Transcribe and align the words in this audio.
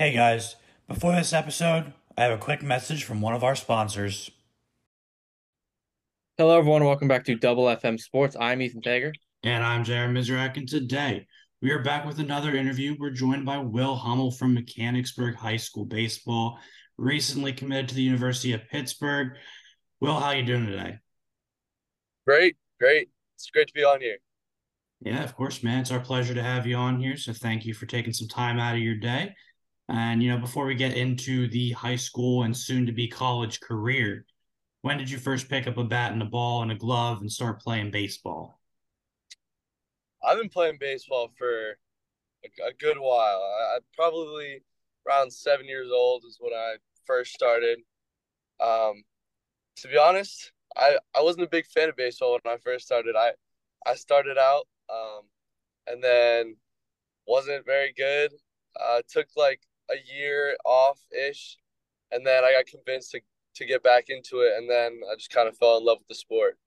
Hey 0.00 0.14
guys, 0.14 0.56
before 0.88 1.12
this 1.12 1.34
episode, 1.34 1.92
I 2.16 2.22
have 2.22 2.32
a 2.32 2.42
quick 2.42 2.62
message 2.62 3.04
from 3.04 3.20
one 3.20 3.34
of 3.34 3.44
our 3.44 3.54
sponsors. 3.54 4.30
Hello, 6.38 6.56
everyone. 6.56 6.86
Welcome 6.86 7.06
back 7.06 7.22
to 7.26 7.34
Double 7.34 7.64
FM 7.64 8.00
Sports. 8.00 8.34
I'm 8.40 8.62
Ethan 8.62 8.80
Tager. 8.80 9.12
And 9.42 9.62
I'm 9.62 9.84
Jared 9.84 10.16
Mizrak, 10.16 10.56
and 10.56 10.66
today 10.66 11.26
we 11.60 11.70
are 11.70 11.82
back 11.82 12.06
with 12.06 12.18
another 12.18 12.56
interview. 12.56 12.96
We're 12.98 13.10
joined 13.10 13.44
by 13.44 13.58
Will 13.58 13.94
Hummel 13.94 14.30
from 14.30 14.54
Mechanicsburg 14.54 15.34
High 15.34 15.58
School 15.58 15.84
Baseball, 15.84 16.58
recently 16.96 17.52
committed 17.52 17.90
to 17.90 17.94
the 17.94 18.02
University 18.02 18.54
of 18.54 18.66
Pittsburgh. 18.70 19.32
Will, 20.00 20.18
how 20.18 20.28
are 20.28 20.36
you 20.36 20.46
doing 20.46 20.64
today? 20.64 20.96
Great, 22.26 22.56
great. 22.78 23.10
It's 23.36 23.50
great 23.50 23.66
to 23.66 23.74
be 23.74 23.84
on 23.84 24.00
here. 24.00 24.16
Yeah, 25.02 25.22
of 25.22 25.36
course, 25.36 25.62
man. 25.62 25.80
It's 25.80 25.90
our 25.90 26.00
pleasure 26.00 26.32
to 26.32 26.42
have 26.42 26.66
you 26.66 26.76
on 26.76 26.98
here. 26.98 27.18
So 27.18 27.34
thank 27.34 27.66
you 27.66 27.74
for 27.74 27.84
taking 27.84 28.14
some 28.14 28.28
time 28.28 28.58
out 28.58 28.76
of 28.76 28.80
your 28.80 28.96
day. 28.96 29.34
And, 29.90 30.22
you 30.22 30.30
know, 30.30 30.38
before 30.38 30.66
we 30.66 30.76
get 30.76 30.96
into 30.96 31.48
the 31.48 31.72
high 31.72 31.96
school 31.96 32.44
and 32.44 32.56
soon 32.56 32.86
to 32.86 32.92
be 32.92 33.08
college 33.08 33.60
career, 33.60 34.24
when 34.82 34.98
did 34.98 35.10
you 35.10 35.18
first 35.18 35.48
pick 35.48 35.66
up 35.66 35.78
a 35.78 35.84
bat 35.84 36.12
and 36.12 36.22
a 36.22 36.26
ball 36.26 36.62
and 36.62 36.70
a 36.70 36.76
glove 36.76 37.20
and 37.20 37.30
start 37.30 37.60
playing 37.60 37.90
baseball? 37.90 38.60
I've 40.22 40.38
been 40.38 40.48
playing 40.48 40.76
baseball 40.78 41.32
for 41.36 41.76
a, 42.44 42.72
good 42.78 42.98
while. 42.98 43.42
I, 43.42 43.76
I, 43.76 43.78
probably 43.96 44.62
around 45.08 45.32
seven 45.32 45.66
years 45.66 45.88
old 45.92 46.22
is 46.24 46.38
when 46.40 46.52
I 46.52 46.76
first 47.04 47.32
started. 47.32 47.80
Um, 48.60 49.02
to 49.76 49.88
be 49.88 49.98
honest, 49.98 50.52
I, 50.76 50.98
I 51.16 51.22
wasn't 51.22 51.46
a 51.46 51.50
big 51.50 51.66
fan 51.66 51.88
of 51.88 51.96
baseball 51.96 52.38
when 52.42 52.54
I 52.54 52.58
first 52.58 52.86
started. 52.86 53.16
I 53.16 53.32
I 53.86 53.94
started 53.94 54.36
out 54.38 54.68
um, 54.92 55.22
and 55.86 56.04
then 56.04 56.56
wasn't 57.26 57.64
very 57.64 57.92
good. 57.96 58.32
Uh, 58.78 59.00
took 59.08 59.26
like 59.36 59.60
a 59.92 60.14
year 60.14 60.56
off 60.64 61.00
ish, 61.12 61.58
and 62.10 62.26
then 62.26 62.44
I 62.44 62.52
got 62.52 62.66
convinced 62.66 63.12
to 63.12 63.20
to 63.56 63.66
get 63.66 63.82
back 63.82 64.08
into 64.08 64.40
it, 64.40 64.52
and 64.56 64.70
then 64.70 65.00
I 65.10 65.16
just 65.16 65.30
kind 65.30 65.48
of 65.48 65.56
fell 65.56 65.78
in 65.78 65.84
love 65.84 65.98
with 65.98 66.08
the 66.08 66.14
sport. 66.14 66.58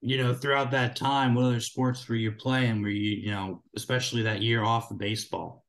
You 0.00 0.18
know, 0.18 0.34
throughout 0.34 0.72
that 0.72 0.96
time, 0.96 1.34
what 1.34 1.44
other 1.44 1.60
sports 1.60 2.08
were 2.08 2.16
you 2.16 2.32
playing? 2.32 2.82
Were 2.82 2.88
you, 2.88 3.10
you 3.18 3.30
know, 3.30 3.62
especially 3.76 4.22
that 4.22 4.42
year 4.42 4.64
off 4.64 4.90
of 4.90 4.98
baseball? 4.98 5.64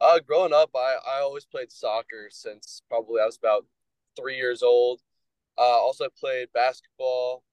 Uh, 0.00 0.18
growing 0.20 0.52
up, 0.54 0.70
I 0.74 0.96
I 1.06 1.20
always 1.20 1.44
played 1.44 1.70
soccer 1.70 2.28
since 2.30 2.82
probably 2.88 3.20
I 3.20 3.26
was 3.26 3.36
about 3.36 3.66
three 4.16 4.36
years 4.36 4.62
old. 4.62 5.00
Uh, 5.58 5.62
also 5.62 6.08
played 6.18 6.48
basketball. 6.54 7.44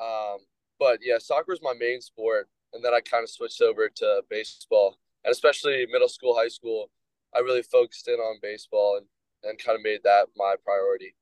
Um, 0.00 0.38
but 0.78 1.00
yeah, 1.02 1.18
soccer 1.18 1.52
was 1.52 1.62
my 1.62 1.74
main 1.78 2.00
sport, 2.00 2.48
and 2.72 2.84
then 2.84 2.94
I 2.94 3.00
kind 3.00 3.22
of 3.22 3.30
switched 3.30 3.60
over 3.60 3.88
to 3.88 4.22
baseball, 4.30 4.98
and 5.24 5.32
especially 5.32 5.86
middle 5.90 6.08
school, 6.08 6.36
high 6.36 6.48
school, 6.48 6.90
I 7.34 7.40
really 7.40 7.62
focused 7.62 8.08
in 8.08 8.14
on 8.14 8.38
baseball 8.42 8.98
and 8.98 9.06
and 9.42 9.58
kind 9.58 9.76
of 9.76 9.82
made 9.82 10.00
that 10.04 10.28
my 10.36 10.54
priority. 10.64 11.14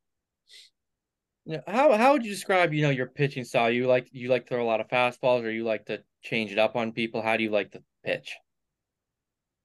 Yeah, 1.44 1.61
how 1.67 1.92
how 1.97 2.12
would 2.12 2.25
you 2.25 2.31
describe 2.31 2.72
you 2.72 2.83
know 2.83 2.91
your 2.91 3.06
pitching 3.06 3.44
style? 3.44 3.70
You 3.70 3.86
like 3.86 4.09
you 4.12 4.28
like 4.28 4.48
throw 4.48 4.62
a 4.62 4.67
lot 4.67 4.81
of 4.81 4.89
fastballs, 4.89 5.42
or 5.42 5.50
you 5.50 5.64
like 5.64 5.86
to 5.86 6.03
change 6.22 6.53
it 6.53 6.59
up 6.59 6.77
on 6.77 6.92
people? 6.92 7.20
How 7.20 7.36
do 7.36 7.42
you 7.42 7.50
like 7.50 7.72
to 7.72 7.83
pitch? 8.05 8.36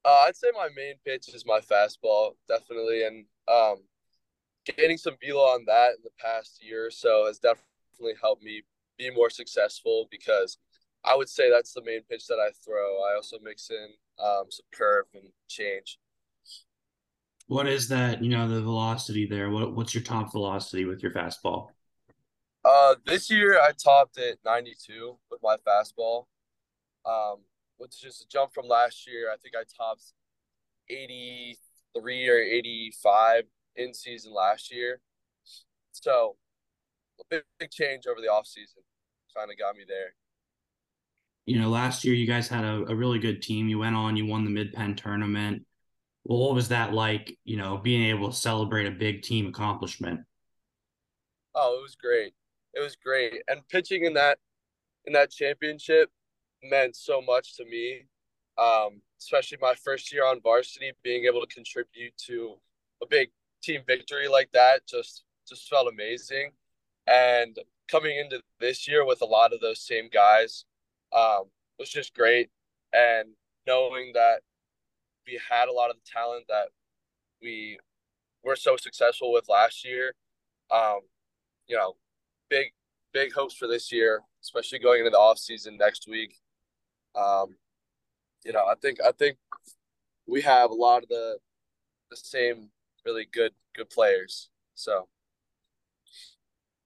Uh, 0.03 0.25
I'd 0.27 0.35
say 0.35 0.47
my 0.53 0.69
main 0.75 0.95
pitch 1.05 1.27
is 1.33 1.45
my 1.45 1.59
fastball, 1.59 2.31
definitely, 2.47 3.03
and 3.03 3.25
um, 3.47 3.83
getting 4.66 4.97
some 4.97 5.17
velo 5.23 5.41
on 5.41 5.66
that 5.67 5.89
in 5.91 6.03
the 6.03 6.09
past 6.17 6.63
year 6.63 6.88
or 6.88 6.91
so 6.91 7.25
has 7.27 7.39
definitely 7.39 8.16
helped 8.22 8.44
me 8.44 8.63
be 8.97 9.11
more 9.11 9.29
successful 9.29 10.07
because 10.09 10.57
I 11.08 11.16
would 11.16 11.30
say 11.30 11.50
that's 11.50 11.73
the 11.73 11.83
main 11.83 12.02
pitch 12.09 12.27
that 12.27 12.39
I 12.39 12.52
throw. 12.66 13.02
I 13.03 13.16
also 13.16 13.38
mix 13.41 13.69
in 13.69 13.88
um, 14.23 14.45
some 14.50 14.66
curve 14.73 15.05
and 15.13 15.23
change. 15.47 16.00
What 17.47 17.67
is 17.67 17.88
that? 17.89 18.23
You 18.23 18.30
know, 18.30 18.47
the 18.47 18.61
velocity 18.61 19.25
there. 19.25 19.50
What 19.50 19.73
what's 19.75 19.94
your 19.94 20.03
top 20.03 20.31
velocity 20.31 20.85
with 20.85 21.02
your 21.02 21.11
fastball? 21.11 21.69
Uh, 22.66 22.95
this 23.06 23.29
year 23.29 23.59
I 23.62 23.72
topped 23.72 24.18
at 24.18 24.38
92 24.44 25.18
with 25.31 25.40
my 25.41 25.56
fastball, 25.66 26.25
um, 27.06 27.38
which 27.78 27.94
is 27.95 28.00
just 28.01 28.24
a 28.24 28.28
jump 28.28 28.53
from 28.53 28.68
last 28.68 29.07
year. 29.07 29.31
I 29.31 29.38
think 29.38 29.56
I 29.56 29.63
topped 29.78 30.12
83 30.89 32.28
or 32.28 32.39
85 32.39 33.44
in 33.78 33.94
season 33.94 34.34
last 34.34 34.74
year. 34.74 35.00
So 35.94 36.35
a 37.19 37.24
big, 37.29 37.44
big 37.59 37.72
change 37.72 38.06
over 38.07 38.19
the 38.19 38.28
off 38.28 38.47
season 38.47 38.84
kind 39.35 39.51
of 39.51 39.57
got 39.57 39.75
me 39.75 39.84
there. 39.88 40.13
You 41.47 41.59
know, 41.59 41.69
last 41.69 42.03
year 42.03 42.13
you 42.13 42.28
guys 42.28 42.47
had 42.47 42.66
a, 42.66 42.85
a 42.90 42.96
really 42.96 43.19
good 43.19 43.41
team. 43.41 43.68
You 43.69 43.80
went 43.80 43.96
on, 43.96 44.18
you 44.18 44.25
won 44.25 44.44
the 44.44 44.52
Mid 44.52 44.74
Penn 44.74 44.96
tournament. 44.96 45.66
Well, 46.25 46.40
what 46.40 46.53
was 46.53 46.68
that 46.69 46.94
like? 46.94 47.38
You 47.46 47.56
know, 47.56 47.78
being 47.78 48.09
able 48.09 48.30
to 48.30 48.35
celebrate 48.35 48.85
a 48.85 48.91
big 48.91 49.22
team 49.22 49.47
accomplishment. 49.47 50.19
Oh, 51.56 51.78
it 51.80 51.81
was 51.81 51.96
great. 51.96 52.34
It 52.74 52.81
was 52.81 52.96
great, 52.96 53.41
and 53.47 53.68
pitching 53.69 54.06
in 54.06 54.13
that 54.13 54.38
in 55.06 55.13
that 55.13 55.31
championship 55.31 56.12
meant 56.62 56.96
so 56.96 57.22
much 57.22 57.56
to 57.56 57.66
me. 57.66 58.03
Um, 58.57 59.02
especially 59.19 59.57
my 59.62 59.74
first 59.74 60.12
year 60.12 60.25
on 60.25 60.41
varsity, 60.41 60.91
being 61.03 61.25
able 61.25 61.41
to 61.41 61.47
contribute 61.47 62.13
to 62.25 62.56
a 63.02 63.07
big 63.07 63.30
team 63.63 63.81
victory 63.88 64.28
like 64.28 64.50
that 64.52 64.86
just 64.86 65.24
just 65.47 65.69
felt 65.69 65.88
amazing. 65.88 66.52
And 67.07 67.57
coming 67.90 68.18
into 68.18 68.41
this 68.59 68.88
year 68.88 69.06
with 69.06 69.22
a 69.22 69.25
lot 69.25 69.53
of 69.53 69.62
those 69.62 69.80
same 69.80 70.09
guys 70.12 70.66
um, 71.16 71.44
was 71.79 71.90
just 71.90 72.13
great. 72.13 72.50
And 72.94 73.29
knowing 73.66 74.12
that 74.13 74.41
we 75.25 75.40
had 75.50 75.68
a 75.68 75.73
lot 75.73 75.90
of 75.90 75.97
the 75.97 76.09
talent 76.12 76.45
that 76.50 76.69
we 77.41 77.78
were 78.44 78.56
so 78.56 78.78
successful 78.78 79.34
with 79.34 79.50
last 79.50 79.85
year, 79.85 80.13
um, 80.72 81.00
you 81.68 81.75
know, 81.75 81.95
big, 82.50 82.68
big 83.13 83.34
hopes 83.34 83.56
for 83.56 83.68
this 83.68 83.91
year, 83.91 84.22
especially 84.41 84.79
going 84.79 85.00
into 85.00 85.12
the 85.12 85.18
off 85.18 85.38
season 85.38 85.78
next 85.78 86.07
week. 86.07 86.35
Um, 87.16 87.56
you 88.45 88.53
know, 88.53 88.66
I 88.66 88.75
think 88.75 89.00
I 89.06 89.12
think 89.12 89.38
we 90.28 90.41
have 90.41 90.72
a 90.72 90.75
lot 90.75 91.03
of 91.03 91.09
the 91.09 91.38
the 92.09 92.18
same 92.18 92.69
really 93.06 93.28
good 93.31 93.51
good 93.75 93.89
players. 93.89 94.50
So 94.75 95.07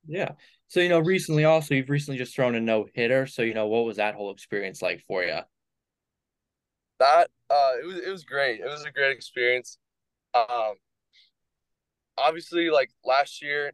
yeah. 0.07 0.31
So, 0.71 0.79
you 0.79 0.87
know, 0.87 1.01
recently 1.01 1.43
also, 1.43 1.75
you've 1.75 1.89
recently 1.89 2.17
just 2.17 2.33
thrown 2.33 2.55
a 2.55 2.61
no 2.61 2.87
hitter. 2.93 3.27
So, 3.27 3.41
you 3.41 3.53
know, 3.53 3.67
what 3.67 3.83
was 3.83 3.97
that 3.97 4.15
whole 4.15 4.31
experience 4.31 4.81
like 4.81 5.03
for 5.05 5.21
you? 5.21 5.39
That, 6.97 7.29
uh, 7.49 7.71
it 7.83 7.85
was, 7.85 7.97
it 7.97 8.09
was 8.09 8.23
great. 8.23 8.61
It 8.61 8.69
was 8.69 8.85
a 8.85 8.91
great 8.91 9.11
experience. 9.11 9.77
Um, 10.33 10.75
obviously, 12.17 12.69
like 12.69 12.89
last 13.03 13.41
year, 13.41 13.73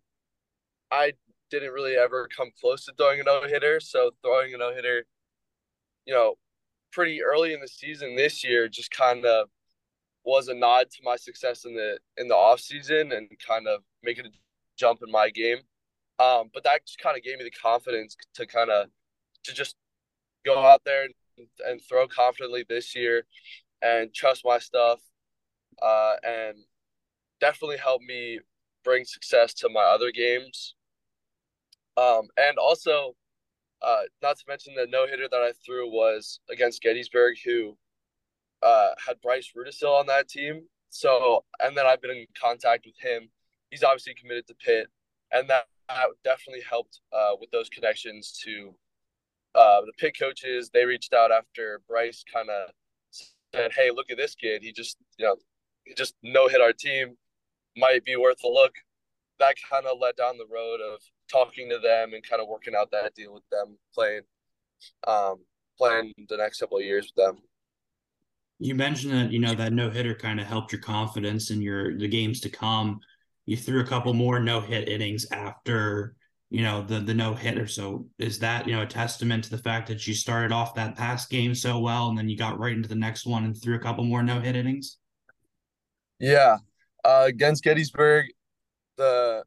I 0.91 1.13
didn't 1.51 1.71
really 1.71 1.93
ever 1.93 2.27
come 2.35 2.49
close 2.59 2.85
to 2.85 2.93
throwing 2.97 3.19
a 3.19 3.23
no 3.25 3.43
hitter. 3.43 3.79
So, 3.79 4.09
throwing 4.23 4.55
a 4.55 4.57
no 4.57 4.73
hitter, 4.73 5.05
you 6.07 6.15
know, 6.15 6.33
pretty 6.91 7.21
early 7.21 7.53
in 7.53 7.59
the 7.59 7.67
season 7.67 8.15
this 8.15 8.43
year 8.43 8.67
just 8.67 8.89
kind 8.89 9.23
of 9.23 9.49
was 10.23 10.47
a 10.47 10.55
nod 10.55 10.89
to 10.89 10.97
my 11.03 11.15
success 11.15 11.63
in 11.63 11.75
the 11.75 11.99
in 12.17 12.27
the 12.27 12.35
off 12.35 12.59
season 12.59 13.11
and 13.11 13.29
kind 13.47 13.67
of 13.67 13.81
making 14.01 14.25
a 14.25 14.29
jump 14.79 15.01
in 15.05 15.11
my 15.11 15.29
game. 15.29 15.59
Um, 16.19 16.49
but 16.53 16.63
that 16.63 16.85
just 16.85 16.99
kind 16.99 17.15
of 17.17 17.23
gave 17.23 17.37
me 17.37 17.43
the 17.43 17.51
confidence 17.51 18.15
to 18.35 18.45
kind 18.45 18.69
of 18.69 18.87
to 19.43 19.53
just 19.53 19.75
go 20.45 20.65
out 20.65 20.81
there 20.85 21.03
and, 21.03 21.47
and 21.67 21.81
throw 21.81 22.07
confidently 22.07 22.65
this 22.67 22.95
year 22.95 23.25
and 23.81 24.13
trust 24.13 24.43
my 24.43 24.57
stuff 24.57 24.99
uh, 25.81 26.15
and 26.23 26.57
definitely 27.39 27.77
help 27.77 28.01
me 28.01 28.39
bring 28.83 29.05
success 29.05 29.53
to 29.53 29.69
my 29.69 29.83
other 29.83 30.11
games. 30.11 30.75
Um, 31.97 32.27
and 32.37 32.57
also, 32.57 33.15
uh, 33.81 34.03
not 34.21 34.37
to 34.37 34.43
mention 34.47 34.73
the 34.75 34.87
no 34.87 35.07
hitter 35.07 35.27
that 35.29 35.41
I 35.41 35.51
threw 35.65 35.89
was 35.89 36.39
against 36.49 36.81
Gettysburg, 36.81 37.35
who 37.43 37.77
uh, 38.63 38.89
had 39.05 39.21
Bryce 39.21 39.51
Rudisil 39.55 39.99
on 39.99 40.07
that 40.07 40.27
team. 40.27 40.63
So, 40.89 41.43
and 41.59 41.77
then 41.77 41.85
I've 41.85 42.01
been 42.01 42.11
in 42.11 42.25
contact 42.39 42.85
with 42.85 42.95
him. 42.99 43.29
He's 43.69 43.83
obviously 43.83 44.13
committed 44.13 44.47
to 44.47 44.55
Pitt, 44.55 44.87
and 45.31 45.49
that 45.49 45.65
definitely 46.23 46.63
helped 46.69 46.99
uh, 47.13 47.31
with 47.39 47.49
those 47.51 47.69
connections 47.69 48.39
to 48.43 48.73
uh, 49.55 49.81
the 49.81 49.93
Pitt 49.97 50.17
coaches. 50.19 50.69
They 50.73 50.85
reached 50.85 51.13
out 51.13 51.31
after 51.31 51.81
Bryce 51.87 52.23
kind 52.31 52.49
of 52.49 52.69
said, 53.53 53.71
"Hey, 53.73 53.91
look 53.91 54.11
at 54.11 54.17
this 54.17 54.35
kid. 54.35 54.61
He 54.61 54.71
just 54.71 54.97
you 55.17 55.25
know 55.25 55.35
he 55.85 55.93
just 55.93 56.15
no 56.23 56.47
hit 56.47 56.61
our 56.61 56.73
team. 56.73 57.15
Might 57.75 58.05
be 58.05 58.15
worth 58.15 58.43
a 58.43 58.47
look." 58.47 58.73
That 59.39 59.55
kind 59.69 59.85
of 59.85 59.99
led 59.99 60.15
down 60.15 60.37
the 60.37 60.47
road 60.51 60.79
of 60.81 60.99
talking 61.31 61.69
to 61.69 61.79
them 61.79 62.13
and 62.13 62.23
kind 62.23 62.41
of 62.41 62.47
working 62.47 62.73
out 62.75 62.89
that 62.91 63.13
deal 63.13 63.33
with 63.33 63.43
them 63.51 63.77
playing 63.93 64.21
um 65.05 65.37
playing 65.77 66.13
the 66.29 66.37
next 66.37 66.59
couple 66.59 66.77
of 66.77 66.83
years 66.83 67.11
with 67.15 67.25
them. 67.25 67.41
You 68.59 68.73
mentioned 68.73 69.13
that 69.13 69.31
you 69.31 69.39
know 69.39 69.53
that 69.53 69.73
no 69.73 69.89
hitter 69.89 70.15
kind 70.15 70.39
of 70.39 70.47
helped 70.47 70.71
your 70.71 70.81
confidence 70.81 71.51
in 71.51 71.61
your 71.61 71.97
the 71.97 72.07
games 72.07 72.41
to 72.41 72.49
come 72.49 72.99
you 73.47 73.57
threw 73.57 73.79
a 73.79 73.85
couple 73.85 74.13
more 74.13 74.39
no 74.39 74.59
hit 74.61 74.87
innings 74.87 75.25
after 75.31 76.15
you 76.49 76.61
know 76.61 76.83
the 76.83 76.99
the 76.99 77.13
no 77.13 77.33
hitter. 77.33 77.65
So 77.65 78.05
is 78.19 78.37
that 78.39 78.67
you 78.67 78.75
know 78.75 78.83
a 78.83 78.87
testament 78.87 79.45
to 79.45 79.49
the 79.49 79.57
fact 79.57 79.87
that 79.87 80.05
you 80.05 80.13
started 80.13 80.51
off 80.51 80.75
that 80.75 80.95
past 80.95 81.29
game 81.29 81.55
so 81.55 81.79
well 81.79 82.09
and 82.09 82.17
then 82.17 82.29
you 82.29 82.37
got 82.37 82.59
right 82.59 82.73
into 82.73 82.89
the 82.89 82.95
next 82.95 83.25
one 83.25 83.45
and 83.45 83.59
threw 83.59 83.75
a 83.75 83.79
couple 83.79 84.03
more 84.03 84.21
no 84.21 84.39
hit 84.39 84.55
innings? 84.55 84.97
Yeah. 86.19 86.57
Uh, 87.03 87.23
against 87.27 87.63
Gettysburg, 87.63 88.27
the 88.97 89.43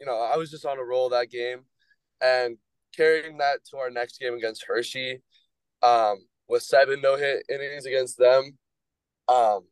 you 0.00 0.06
know, 0.06 0.18
I 0.18 0.36
was 0.36 0.50
just 0.50 0.64
on 0.64 0.78
a 0.78 0.84
roll 0.84 1.10
that 1.10 1.30
game 1.30 1.60
and 2.22 2.56
carrying 2.96 3.38
that 3.38 3.64
to 3.70 3.78
our 3.78 3.90
next 3.90 4.18
game 4.18 4.34
against 4.34 4.64
Hershey, 4.66 5.22
um, 5.82 6.18
with 6.48 6.62
seven 6.62 7.00
no 7.00 7.16
hit 7.16 7.44
innings 7.48 7.84
against 7.84 8.16
them, 8.16 8.56
um, 9.28 9.66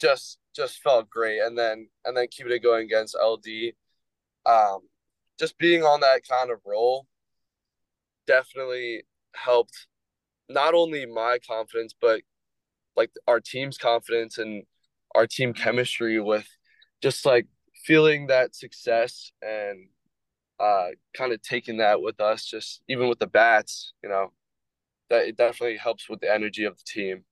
just 0.00 0.38
just 0.58 0.82
felt 0.82 1.08
great. 1.08 1.40
And 1.40 1.56
then 1.56 1.88
and 2.04 2.16
then 2.16 2.26
keeping 2.30 2.52
it 2.52 2.62
going 2.62 2.84
against 2.84 3.16
LD, 3.20 3.72
um, 4.44 4.80
just 5.38 5.56
being 5.58 5.82
on 5.84 6.00
that 6.00 6.22
kind 6.28 6.50
of 6.50 6.58
roll 6.66 7.06
definitely 8.26 9.04
helped 9.34 9.86
not 10.48 10.74
only 10.74 11.06
my 11.06 11.38
confidence 11.46 11.94
but 11.98 12.20
like 12.96 13.10
our 13.26 13.40
team's 13.40 13.78
confidence 13.78 14.38
and 14.38 14.64
our 15.14 15.26
team 15.26 15.54
chemistry 15.54 16.20
with 16.20 16.46
just 17.02 17.24
like 17.24 17.46
feeling 17.86 18.26
that 18.26 18.54
success 18.54 19.32
and 19.40 19.88
uh 20.60 20.88
kind 21.16 21.32
of 21.32 21.40
taking 21.40 21.78
that 21.78 22.02
with 22.02 22.20
us 22.20 22.44
just 22.44 22.82
even 22.88 23.08
with 23.08 23.18
the 23.18 23.26
bats 23.26 23.92
you 24.02 24.08
know 24.08 24.32
that 25.08 25.26
it 25.26 25.36
definitely 25.36 25.76
helps 25.76 26.08
with 26.08 26.20
the 26.20 26.32
energy 26.32 26.64
of 26.64 26.76
the 26.76 26.84
team 26.86 27.24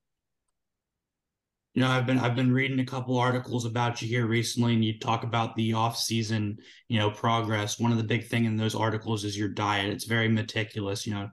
You 1.77 1.83
know, 1.83 1.89
I've 1.89 2.07
been 2.07 2.19
I've 2.19 2.35
been 2.35 2.53
reading 2.53 2.81
a 2.81 2.87
couple 2.87 3.19
articles 3.19 3.67
about 3.67 4.01
you 4.01 4.09
here 4.09 4.27
recently, 4.27 4.73
and 4.73 4.83
you 4.83 4.99
talk 4.99 5.25
about 5.25 5.55
the 5.57 5.75
off 5.75 5.99
season, 5.99 6.57
you 6.89 6.99
know, 6.99 7.11
progress. 7.11 7.79
One 7.79 7.93
of 7.93 7.99
the 7.99 8.05
big 8.05 8.27
thing 8.29 8.47
in 8.47 8.57
those 8.57 8.75
articles 8.75 9.25
is 9.25 9.39
your 9.39 9.51
diet. 9.51 9.91
It's 9.93 10.07
very 10.07 10.29
meticulous. 10.29 11.07
You 11.07 11.15
know, 11.15 11.29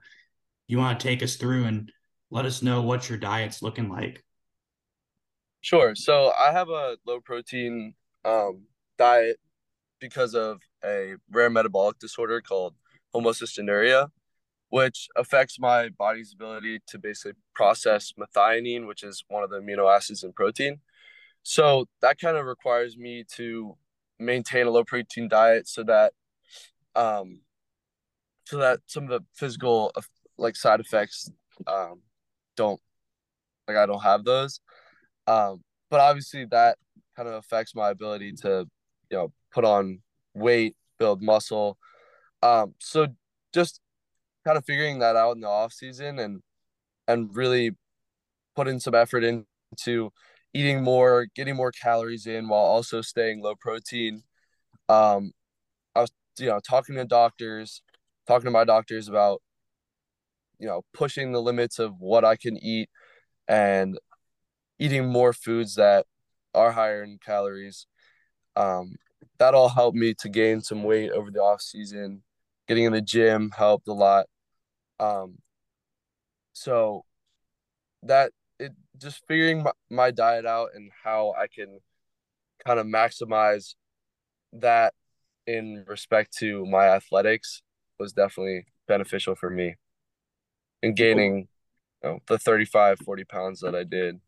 you 0.68 0.76
want 0.78 1.00
to 1.00 1.08
take 1.08 1.22
us 1.22 1.36
through 1.36 1.64
and 1.64 1.90
let 2.30 2.44
us 2.44 2.62
know 2.62 2.82
what 2.82 3.08
your 3.08 3.16
diet's 3.16 3.62
looking 3.62 3.88
like. 3.88 4.22
sure 5.60 5.94
so 5.94 6.32
i 6.38 6.52
have 6.52 6.68
a 6.68 6.96
low 7.06 7.20
protein 7.20 7.94
um 8.24 8.64
diet 8.98 9.38
because 9.98 10.34
of 10.34 10.60
a 10.84 11.14
rare 11.30 11.50
metabolic 11.50 11.98
disorder 11.98 12.40
called 12.40 12.74
homocystinuria 13.14 14.08
which 14.76 15.08
affects 15.16 15.58
my 15.60 15.88
body's 15.90 16.32
ability 16.34 16.80
to 16.88 16.98
basically 16.98 17.34
process 17.54 18.12
methionine 18.18 18.86
which 18.86 19.02
is 19.04 19.24
one 19.28 19.42
of 19.44 19.50
the 19.50 19.60
amino 19.60 19.86
acids 19.96 20.24
in 20.24 20.32
protein 20.32 20.74
So 21.42 21.86
that 22.02 22.18
kind 22.20 22.36
of 22.38 22.46
requires 22.46 22.96
me 22.98 23.24
to 23.36 23.76
maintain 24.18 24.66
a 24.66 24.70
low 24.70 24.84
protein 24.84 25.28
diet 25.28 25.68
so 25.68 25.82
that 25.84 26.12
um 26.96 27.40
so 28.46 28.58
that 28.58 28.80
some 28.86 29.04
of 29.04 29.10
the 29.10 29.20
physical 29.34 29.92
like 30.38 30.56
side 30.56 30.80
effects 30.80 31.30
um 31.66 32.02
don't 32.56 32.80
like 33.68 33.76
I 33.76 33.86
don't 33.86 34.02
have 34.02 34.24
those. 34.24 34.60
Um 35.26 35.62
but 35.90 36.00
obviously 36.00 36.46
that 36.46 36.78
kind 37.16 37.28
of 37.28 37.36
affects 37.36 37.74
my 37.74 37.90
ability 37.90 38.32
to 38.42 38.68
you 39.10 39.18
know 39.18 39.32
put 39.52 39.64
on 39.64 40.00
weight, 40.34 40.76
build 40.98 41.22
muscle. 41.22 41.78
Um 42.42 42.74
so 42.80 43.08
just 43.54 43.80
kind 44.44 44.58
of 44.58 44.64
figuring 44.64 44.98
that 45.00 45.16
out 45.16 45.34
in 45.36 45.40
the 45.40 45.48
off 45.48 45.72
season 45.72 46.18
and 46.18 46.42
and 47.08 47.34
really 47.36 47.72
putting 48.56 48.80
some 48.80 48.94
effort 48.94 49.24
into 49.24 50.10
eating 50.54 50.82
more, 50.82 51.26
getting 51.34 51.56
more 51.56 51.72
calories 51.72 52.26
in 52.26 52.48
while 52.48 52.60
also 52.62 53.00
staying 53.02 53.42
low 53.42 53.54
protein 53.56 54.22
um 54.88 55.32
I 55.94 56.02
was 56.02 56.12
you 56.38 56.46
know 56.46 56.60
talking 56.60 56.96
to 56.96 57.04
doctors, 57.04 57.82
talking 58.26 58.46
to 58.46 58.50
my 58.50 58.64
doctors 58.64 59.08
about 59.08 59.42
you 60.58 60.66
know 60.66 60.82
pushing 60.92 61.32
the 61.32 61.42
limits 61.42 61.78
of 61.78 62.00
what 62.00 62.24
I 62.24 62.36
can 62.36 62.56
eat 62.56 62.88
and 63.48 63.98
eating 64.78 65.06
more 65.06 65.32
foods 65.32 65.76
that 65.76 66.06
are 66.54 66.72
higher 66.72 67.02
in 67.02 67.18
calories. 67.24 67.86
Um, 68.56 68.96
that 69.38 69.54
all 69.54 69.68
helped 69.70 69.96
me 69.96 70.14
to 70.20 70.28
gain 70.28 70.60
some 70.60 70.84
weight 70.84 71.10
over 71.12 71.30
the 71.30 71.40
off 71.40 71.62
season. 71.62 72.22
Getting 72.68 72.84
in 72.84 72.92
the 72.92 73.02
gym 73.02 73.50
helped 73.56 73.88
a 73.88 73.92
lot. 73.92 74.26
Um, 75.04 75.38
so 76.52 77.04
that 78.02 78.32
it 78.58 78.72
just 78.98 79.22
figuring 79.26 79.62
my, 79.62 79.72
my 79.90 80.10
diet 80.10 80.46
out 80.46 80.68
and 80.74 80.90
how 81.02 81.34
I 81.36 81.46
can 81.46 81.80
kind 82.64 82.78
of 82.78 82.86
maximize 82.86 83.74
that 84.52 84.94
in 85.46 85.84
respect 85.86 86.36
to 86.38 86.64
my 86.66 86.86
athletics 86.86 87.62
was 87.98 88.12
definitely 88.12 88.66
beneficial 88.86 89.34
for 89.34 89.50
me. 89.50 89.74
In 90.82 90.94
gaining 90.94 91.48
you 92.02 92.10
know, 92.10 92.18
the 92.28 92.38
35 92.38 92.98
40 93.00 93.24
pounds 93.24 93.60
that 93.60 93.74
i 93.74 93.84
did. 93.84 94.20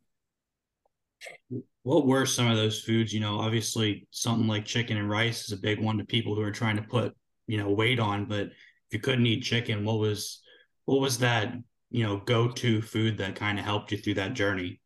What 1.82 2.06
were 2.06 2.26
some 2.26 2.50
of 2.50 2.56
those 2.56 2.80
foods? 2.80 3.12
You 3.12 3.20
know, 3.20 3.38
obviously 3.38 4.06
something 4.10 4.48
like 4.48 4.64
chicken 4.64 4.96
and 4.96 5.08
rice 5.08 5.44
is 5.44 5.52
a 5.52 5.60
big 5.60 5.80
one 5.80 5.98
to 5.98 6.04
people 6.04 6.34
who 6.34 6.42
are 6.42 6.50
trying 6.50 6.76
to 6.76 6.82
put, 6.82 7.14
you 7.46 7.58
know, 7.58 7.70
weight 7.70 8.00
on, 8.00 8.26
but 8.26 8.46
if 8.46 8.92
you 8.92 8.98
couldn't 9.00 9.26
eat 9.26 9.42
chicken, 9.42 9.84
what 9.84 9.98
was 9.98 10.42
what 10.86 11.00
was 11.00 11.18
that, 11.18 11.54
you 11.90 12.02
know, 12.02 12.16
go-to 12.18 12.80
food 12.80 13.18
that 13.18 13.36
kind 13.36 13.58
of 13.58 13.64
helped 13.64 13.92
you 13.92 13.98
through 13.98 14.14
that 14.14 14.32
journey? 14.34 14.80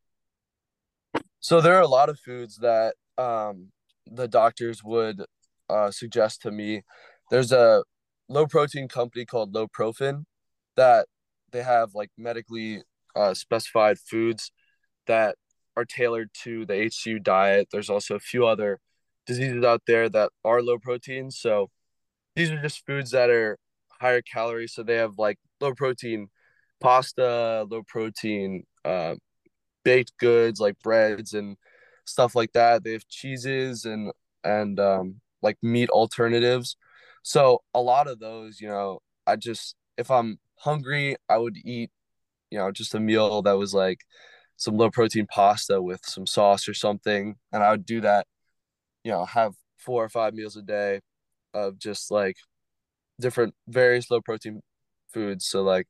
so 1.41 1.59
there 1.59 1.75
are 1.75 1.81
a 1.81 1.87
lot 1.87 2.07
of 2.07 2.19
foods 2.19 2.57
that 2.57 2.93
um, 3.17 3.69
the 4.05 4.27
doctors 4.27 4.83
would 4.83 5.23
uh, 5.69 5.91
suggest 5.91 6.41
to 6.43 6.51
me 6.51 6.83
there's 7.29 7.51
a 7.51 7.83
low 8.29 8.45
protein 8.45 8.87
company 8.87 9.25
called 9.25 9.53
Loprofin 9.53 10.23
that 10.77 11.07
they 11.51 11.63
have 11.63 11.93
like 11.95 12.11
medically 12.17 12.83
uh, 13.15 13.33
specified 13.33 13.97
foods 13.97 14.51
that 15.07 15.35
are 15.75 15.85
tailored 15.85 16.29
to 16.43 16.65
the 16.65 16.73
HCU 16.73 17.21
diet. 17.21 17.69
There's 17.71 17.89
also 17.89 18.15
a 18.15 18.19
few 18.19 18.45
other 18.45 18.79
diseases 19.25 19.63
out 19.63 19.81
there 19.87 20.09
that 20.09 20.29
are 20.45 20.61
low 20.61 20.77
protein. 20.77 21.31
So 21.31 21.69
these 22.35 22.51
are 22.51 22.61
just 22.61 22.85
foods 22.85 23.11
that 23.11 23.29
are 23.29 23.57
higher 24.01 24.21
calories. 24.21 24.73
So 24.73 24.83
they 24.83 24.95
have 24.95 25.17
like 25.17 25.37
low 25.61 25.73
protein 25.73 26.29
pasta, 26.81 27.65
low 27.69 27.83
protein 27.87 28.65
uh, 28.83 29.15
baked 29.83 30.13
goods 30.17 30.59
like 30.59 30.77
breads 30.83 31.33
and 31.33 31.57
stuff 32.05 32.35
like 32.35 32.53
that. 32.53 32.83
They 32.83 32.93
have 32.93 33.07
cheeses 33.07 33.85
and 33.85 34.11
and 34.43 34.79
um, 34.79 35.21
like 35.41 35.57
meat 35.61 35.89
alternatives. 35.89 36.75
So 37.23 37.61
a 37.73 37.81
lot 37.81 38.07
of 38.07 38.19
those, 38.19 38.59
you 38.59 38.67
know, 38.67 38.99
I 39.27 39.35
just 39.35 39.75
if 39.97 40.09
I'm 40.11 40.39
hungry, 40.57 41.15
I 41.29 41.37
would 41.37 41.57
eat, 41.63 41.91
you 42.49 42.57
know, 42.57 42.71
just 42.71 42.95
a 42.95 42.99
meal 42.99 43.41
that 43.43 43.57
was 43.57 43.73
like 43.73 43.99
some 44.57 44.77
low 44.77 44.89
protein 44.91 45.27
pasta 45.27 45.81
with 45.81 46.01
some 46.05 46.27
sauce 46.27 46.67
or 46.67 46.73
something, 46.73 47.35
and 47.51 47.63
I 47.63 47.71
would 47.71 47.85
do 47.85 48.01
that, 48.01 48.27
you 49.03 49.11
know, 49.11 49.25
have 49.25 49.53
four 49.77 50.03
or 50.03 50.09
five 50.09 50.33
meals 50.33 50.55
a 50.57 50.61
day 50.61 51.01
of 51.53 51.79
just 51.79 52.11
like 52.11 52.37
different 53.19 53.53
various 53.67 54.09
low 54.09 54.21
protein 54.21 54.61
foods. 55.13 55.45
So 55.45 55.63
like 55.63 55.87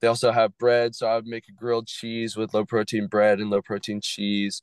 they 0.00 0.08
also 0.08 0.32
have 0.32 0.58
bread, 0.58 0.94
so 0.94 1.06
I 1.06 1.14
would 1.14 1.26
make 1.26 1.44
a 1.48 1.52
grilled 1.52 1.86
cheese 1.86 2.36
with 2.36 2.54
low 2.54 2.64
protein 2.64 3.06
bread 3.06 3.40
and 3.40 3.50
low 3.50 3.62
protein 3.62 4.00
cheese. 4.00 4.62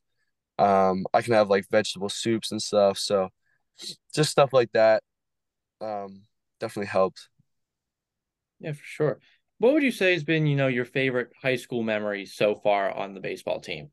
Um, 0.57 1.05
I 1.13 1.21
can 1.21 1.33
have 1.33 1.49
like 1.49 1.65
vegetable 1.69 2.09
soups 2.09 2.51
and 2.51 2.61
stuff. 2.61 2.97
So 2.97 3.29
just 4.13 4.31
stuff 4.31 4.51
like 4.51 4.71
that 4.73 5.03
um, 5.81 6.23
definitely 6.59 6.87
helped. 6.87 7.29
Yeah, 8.59 8.73
for 8.73 8.83
sure. 8.83 9.19
What 9.59 9.73
would 9.73 9.83
you 9.83 9.91
say 9.91 10.13
has 10.13 10.23
been, 10.23 10.47
you 10.47 10.55
know, 10.55 10.67
your 10.67 10.85
favorite 10.85 11.31
high 11.41 11.55
school 11.55 11.83
memory 11.83 12.25
so 12.25 12.55
far 12.55 12.91
on 12.91 13.13
the 13.13 13.19
baseball 13.19 13.59
team? 13.59 13.91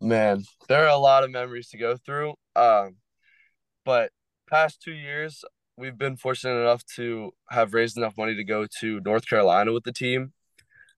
Man, 0.00 0.42
there 0.68 0.84
are 0.84 0.94
a 0.94 0.98
lot 0.98 1.24
of 1.24 1.30
memories 1.30 1.68
to 1.70 1.78
go 1.78 1.96
through. 1.96 2.34
Um, 2.56 2.96
but 3.84 4.10
past 4.48 4.82
two 4.82 4.92
years, 4.92 5.44
we've 5.76 5.98
been 5.98 6.16
fortunate 6.16 6.60
enough 6.60 6.84
to 6.96 7.32
have 7.50 7.74
raised 7.74 7.96
enough 7.96 8.16
money 8.16 8.34
to 8.36 8.44
go 8.44 8.66
to 8.80 9.00
North 9.00 9.28
Carolina 9.28 9.72
with 9.72 9.84
the 9.84 9.92
team. 9.92 10.32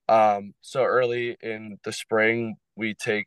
Um, 0.09 0.54
so 0.61 0.85
early 0.85 1.37
in 1.40 1.78
the 1.85 1.92
spring, 1.92 2.56
we 2.76 2.95
take, 2.95 3.26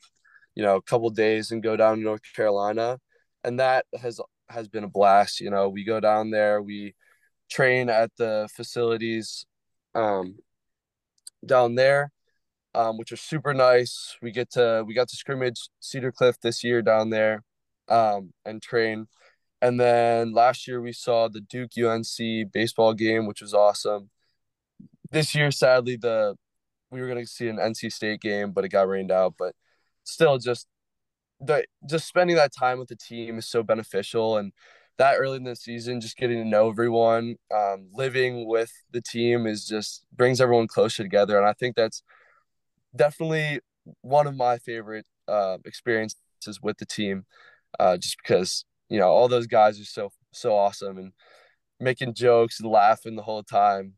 you 0.55 0.63
know, 0.63 0.75
a 0.75 0.81
couple 0.81 1.09
days 1.09 1.51
and 1.51 1.63
go 1.63 1.75
down 1.75 1.97
to 1.97 2.03
North 2.03 2.21
Carolina, 2.35 2.99
and 3.43 3.59
that 3.59 3.85
has 3.99 4.19
has 4.49 4.67
been 4.67 4.83
a 4.83 4.87
blast. 4.89 5.41
You 5.41 5.49
know, 5.49 5.69
we 5.69 5.83
go 5.83 5.99
down 5.99 6.31
there, 6.31 6.61
we 6.61 6.95
train 7.49 7.89
at 7.89 8.11
the 8.17 8.47
facilities 8.55 9.45
um, 9.95 10.35
down 11.45 11.75
there, 11.75 12.11
um, 12.75 12.97
which 12.97 13.11
are 13.11 13.17
super 13.17 13.53
nice. 13.53 14.15
We 14.21 14.31
get 14.31 14.51
to 14.51 14.83
we 14.87 14.93
got 14.93 15.09
to 15.09 15.17
scrimmage 15.17 15.69
Cedar 15.79 16.11
Cliff 16.11 16.37
this 16.41 16.63
year 16.63 16.81
down 16.81 17.09
there, 17.09 17.43
um, 17.89 18.33
and 18.45 18.61
train. 18.61 19.07
And 19.61 19.79
then 19.79 20.31
last 20.33 20.67
year 20.67 20.81
we 20.81 20.93
saw 20.93 21.27
the 21.27 21.41
Duke 21.41 21.71
UNC 21.77 22.51
baseball 22.51 22.93
game, 22.93 23.27
which 23.27 23.41
was 23.41 23.53
awesome. 23.53 24.09
This 25.11 25.35
year, 25.35 25.51
sadly, 25.51 25.97
the 25.97 26.35
we 26.91 27.01
were 27.01 27.07
gonna 27.07 27.25
see 27.25 27.47
an 27.49 27.59
NC 27.59 27.91
State 27.91 28.21
game, 28.21 28.51
but 28.51 28.65
it 28.65 28.69
got 28.69 28.87
rained 28.87 29.11
out. 29.11 29.35
But 29.37 29.55
still, 30.03 30.37
just 30.37 30.67
the 31.41 31.65
just 31.89 32.07
spending 32.07 32.35
that 32.37 32.53
time 32.53 32.79
with 32.79 32.89
the 32.89 32.95
team 32.95 33.37
is 33.37 33.47
so 33.47 33.63
beneficial, 33.63 34.37
and 34.37 34.53
that 34.97 35.15
early 35.17 35.37
in 35.37 35.43
the 35.43 35.55
season, 35.55 36.01
just 36.01 36.17
getting 36.17 36.37
to 36.37 36.45
know 36.45 36.69
everyone, 36.69 37.35
um, 37.53 37.87
living 37.93 38.47
with 38.47 38.71
the 38.91 39.01
team 39.01 39.47
is 39.47 39.65
just 39.67 40.05
brings 40.15 40.41
everyone 40.41 40.67
closer 40.67 41.03
together, 41.03 41.37
and 41.37 41.47
I 41.47 41.53
think 41.53 41.75
that's 41.75 42.03
definitely 42.95 43.59
one 44.01 44.27
of 44.27 44.35
my 44.35 44.57
favorite 44.57 45.05
uh, 45.27 45.57
experiences 45.65 46.15
with 46.61 46.77
the 46.77 46.85
team, 46.85 47.25
uh, 47.79 47.97
just 47.97 48.17
because 48.17 48.65
you 48.89 48.99
know 48.99 49.07
all 49.07 49.27
those 49.27 49.47
guys 49.47 49.79
are 49.79 49.85
so 49.85 50.11
so 50.31 50.55
awesome 50.55 50.97
and 50.97 51.13
making 51.79 52.13
jokes 52.13 52.59
and 52.59 52.69
laughing 52.69 53.15
the 53.15 53.21
whole 53.21 53.43
time. 53.43 53.93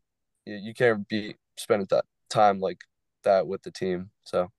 You, 0.46 0.56
you 0.56 0.74
can't 0.74 1.06
be 1.08 1.36
spending 1.56 1.88
that 1.90 2.04
time 2.30 2.60
like 2.60 2.82
that 3.24 3.46
with 3.46 3.62
the 3.62 3.70
team. 3.70 4.10
So 4.24 4.50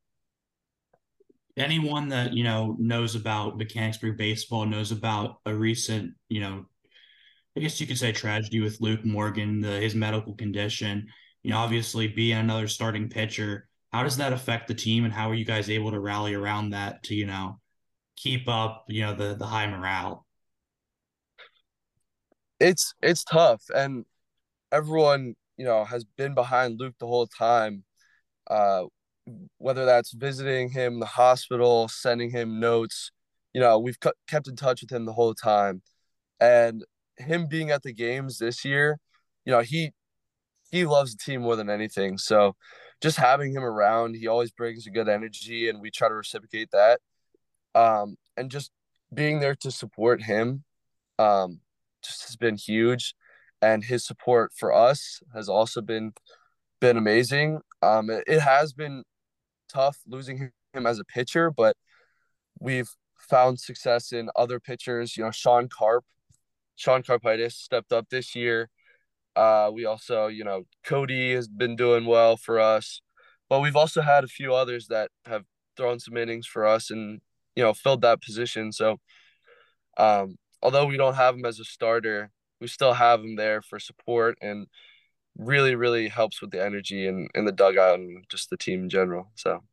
anyone 1.58 2.10
that 2.10 2.34
you 2.34 2.44
know 2.44 2.76
knows 2.80 3.16
about 3.16 3.58
Mechanicsburg 3.58 4.18
baseball 4.18 4.66
knows 4.66 4.92
about 4.92 5.38
a 5.46 5.54
recent, 5.54 6.14
you 6.30 6.42
know, 6.42 6.66
I 7.56 7.60
guess 7.60 7.80
you 7.80 7.88
could 7.88 7.98
say 7.98 8.12
tragedy 8.12 8.60
with 8.60 8.82
Luke 8.82 9.06
Morgan, 9.06 9.62
the, 9.62 9.80
his 9.80 9.96
medical 9.96 10.34
condition. 10.34 11.08
You 11.44 11.52
know, 11.52 11.58
obviously 11.58 12.08
being 12.08 12.38
another 12.38 12.70
starting 12.70 13.10
pitcher, 13.10 13.68
how 13.92 14.04
does 14.04 14.18
that 14.18 14.32
affect 14.32 14.68
the 14.68 14.74
team, 14.74 15.04
and 15.04 15.14
how 15.14 15.30
are 15.30 15.36
you 15.36 15.46
guys 15.46 15.70
able 15.70 15.92
to 15.92 16.00
rally 16.00 16.34
around 16.34 16.72
that 16.72 17.04
to 17.04 17.16
you 17.16 17.26
know 17.26 17.60
keep 18.16 18.48
up, 18.48 18.86
you 18.88 19.02
know, 19.02 19.16
the 19.16 19.36
the 19.36 19.46
high 19.46 19.68
morale? 19.68 20.26
It's 22.60 22.94
it's 23.02 23.24
tough, 23.24 23.64
and 23.74 24.06
everyone 24.72 25.36
you 25.58 25.66
know 25.66 25.84
has 25.86 26.04
been 26.04 26.34
behind 26.34 26.80
Luke 26.80 26.96
the 27.00 27.08
whole 27.08 27.28
time. 27.28 27.84
Uh, 28.50 28.84
whether 29.58 29.86
that's 29.86 30.12
visiting 30.14 30.70
him 30.70 31.00
the 31.00 31.06
hospital, 31.06 31.88
sending 31.88 32.30
him 32.30 32.60
notes, 32.60 33.12
you 33.54 33.62
know, 33.62 33.80
we've 33.80 33.98
kept 34.28 34.48
in 34.48 34.56
touch 34.56 34.82
with 34.82 34.92
him 34.92 35.06
the 35.06 35.14
whole 35.14 35.34
time. 35.34 35.82
And 36.40 36.84
him 37.18 37.48
being 37.48 37.72
at 37.72 37.84
the 37.84 37.94
games 37.94 38.38
this 38.38 38.66
year, 38.66 39.00
you 39.46 39.52
know, 39.52 39.62
he 39.62 39.92
he 40.72 40.86
loves 40.86 41.16
the 41.16 41.24
team 41.24 41.42
more 41.42 41.56
than 41.56 41.70
anything. 41.70 42.18
So 42.18 42.56
just 43.02 43.18
having 43.18 43.54
him 43.54 43.64
around, 43.64 44.16
he 44.16 44.28
always 44.28 44.52
brings 44.52 44.88
a 44.88 44.90
good 44.90 45.08
energy 45.08 45.70
and 45.70 45.80
we 45.80 45.92
try 45.92 46.08
to 46.10 46.16
reciprocate 46.16 46.70
that. 46.72 47.00
Um, 47.76 48.16
and 48.38 48.50
just 48.50 48.72
being 49.14 49.40
there 49.40 49.56
to 49.56 49.72
support 49.72 50.22
him 50.22 50.64
um, 51.20 51.60
just 52.04 52.24
has 52.24 52.36
been 52.36 52.58
huge. 52.58 53.16
And 53.62 53.84
his 53.84 54.06
support 54.06 54.52
for 54.56 54.74
us 54.74 55.22
has 55.34 55.48
also 55.48 55.82
been 55.82 56.14
been 56.82 56.98
amazing. 56.98 57.62
Um, 57.82 58.10
it, 58.10 58.26
it 58.28 58.40
has 58.42 58.74
been 58.74 59.04
tough 59.70 59.98
losing 60.06 60.52
him 60.74 60.86
as 60.86 61.00
a 61.00 61.06
pitcher, 61.06 61.50
but 61.50 61.78
we've 62.60 62.90
found 63.18 63.60
success 63.60 64.12
in 64.12 64.30
other 64.36 64.60
pitchers. 64.60 65.16
You 65.16 65.24
know, 65.24 65.32
Sean 65.32 65.70
Carp, 65.70 66.04
Sean 66.76 67.02
Carpitis 67.04 67.54
stepped 67.54 67.94
up 67.94 68.10
this 68.10 68.36
year. 68.36 68.70
Uh, 69.36 69.72
we 69.74 69.86
also, 69.86 70.28
you 70.28 70.44
know, 70.44 70.64
Cody 70.84 71.34
has 71.34 71.48
been 71.48 71.76
doing 71.76 72.06
well 72.06 72.36
for 72.36 72.60
us, 72.60 73.02
but 73.50 73.62
we've 73.62 73.78
also 73.78 74.02
had 74.02 74.24
a 74.24 74.28
few 74.28 74.54
others 74.54 74.88
that 74.88 75.10
have 75.26 75.44
thrown 75.78 76.00
some 76.00 76.18
innings 76.18 76.46
for 76.46 76.66
us 76.68 76.92
and 76.92 77.22
you 77.56 77.64
know 77.64 77.74
filled 77.74 78.02
that 78.02 78.22
position. 78.22 78.72
So, 78.72 78.98
um, 79.98 80.38
although 80.62 80.86
we 80.86 80.98
don't 80.98 81.16
have 81.16 81.36
him 81.36 81.46
as 81.46 81.60
a 81.60 81.66
starter, 81.66 82.32
we 82.62 82.68
still 82.68 82.94
have 82.94 83.22
him 83.22 83.36
there 83.36 83.62
for 83.62 83.80
support 83.80 84.38
and 84.42 84.68
really, 85.38 85.76
really 85.76 86.10
helps 86.10 86.42
with 86.42 86.52
the 86.52 86.64
energy 86.64 87.08
and 87.08 87.30
in 87.36 87.46
the 87.46 87.52
dugout 87.52 88.00
and 88.00 88.26
just 88.30 88.50
the 88.50 88.58
team 88.58 88.84
in 88.84 88.90
general. 88.90 89.32
So 89.36 89.64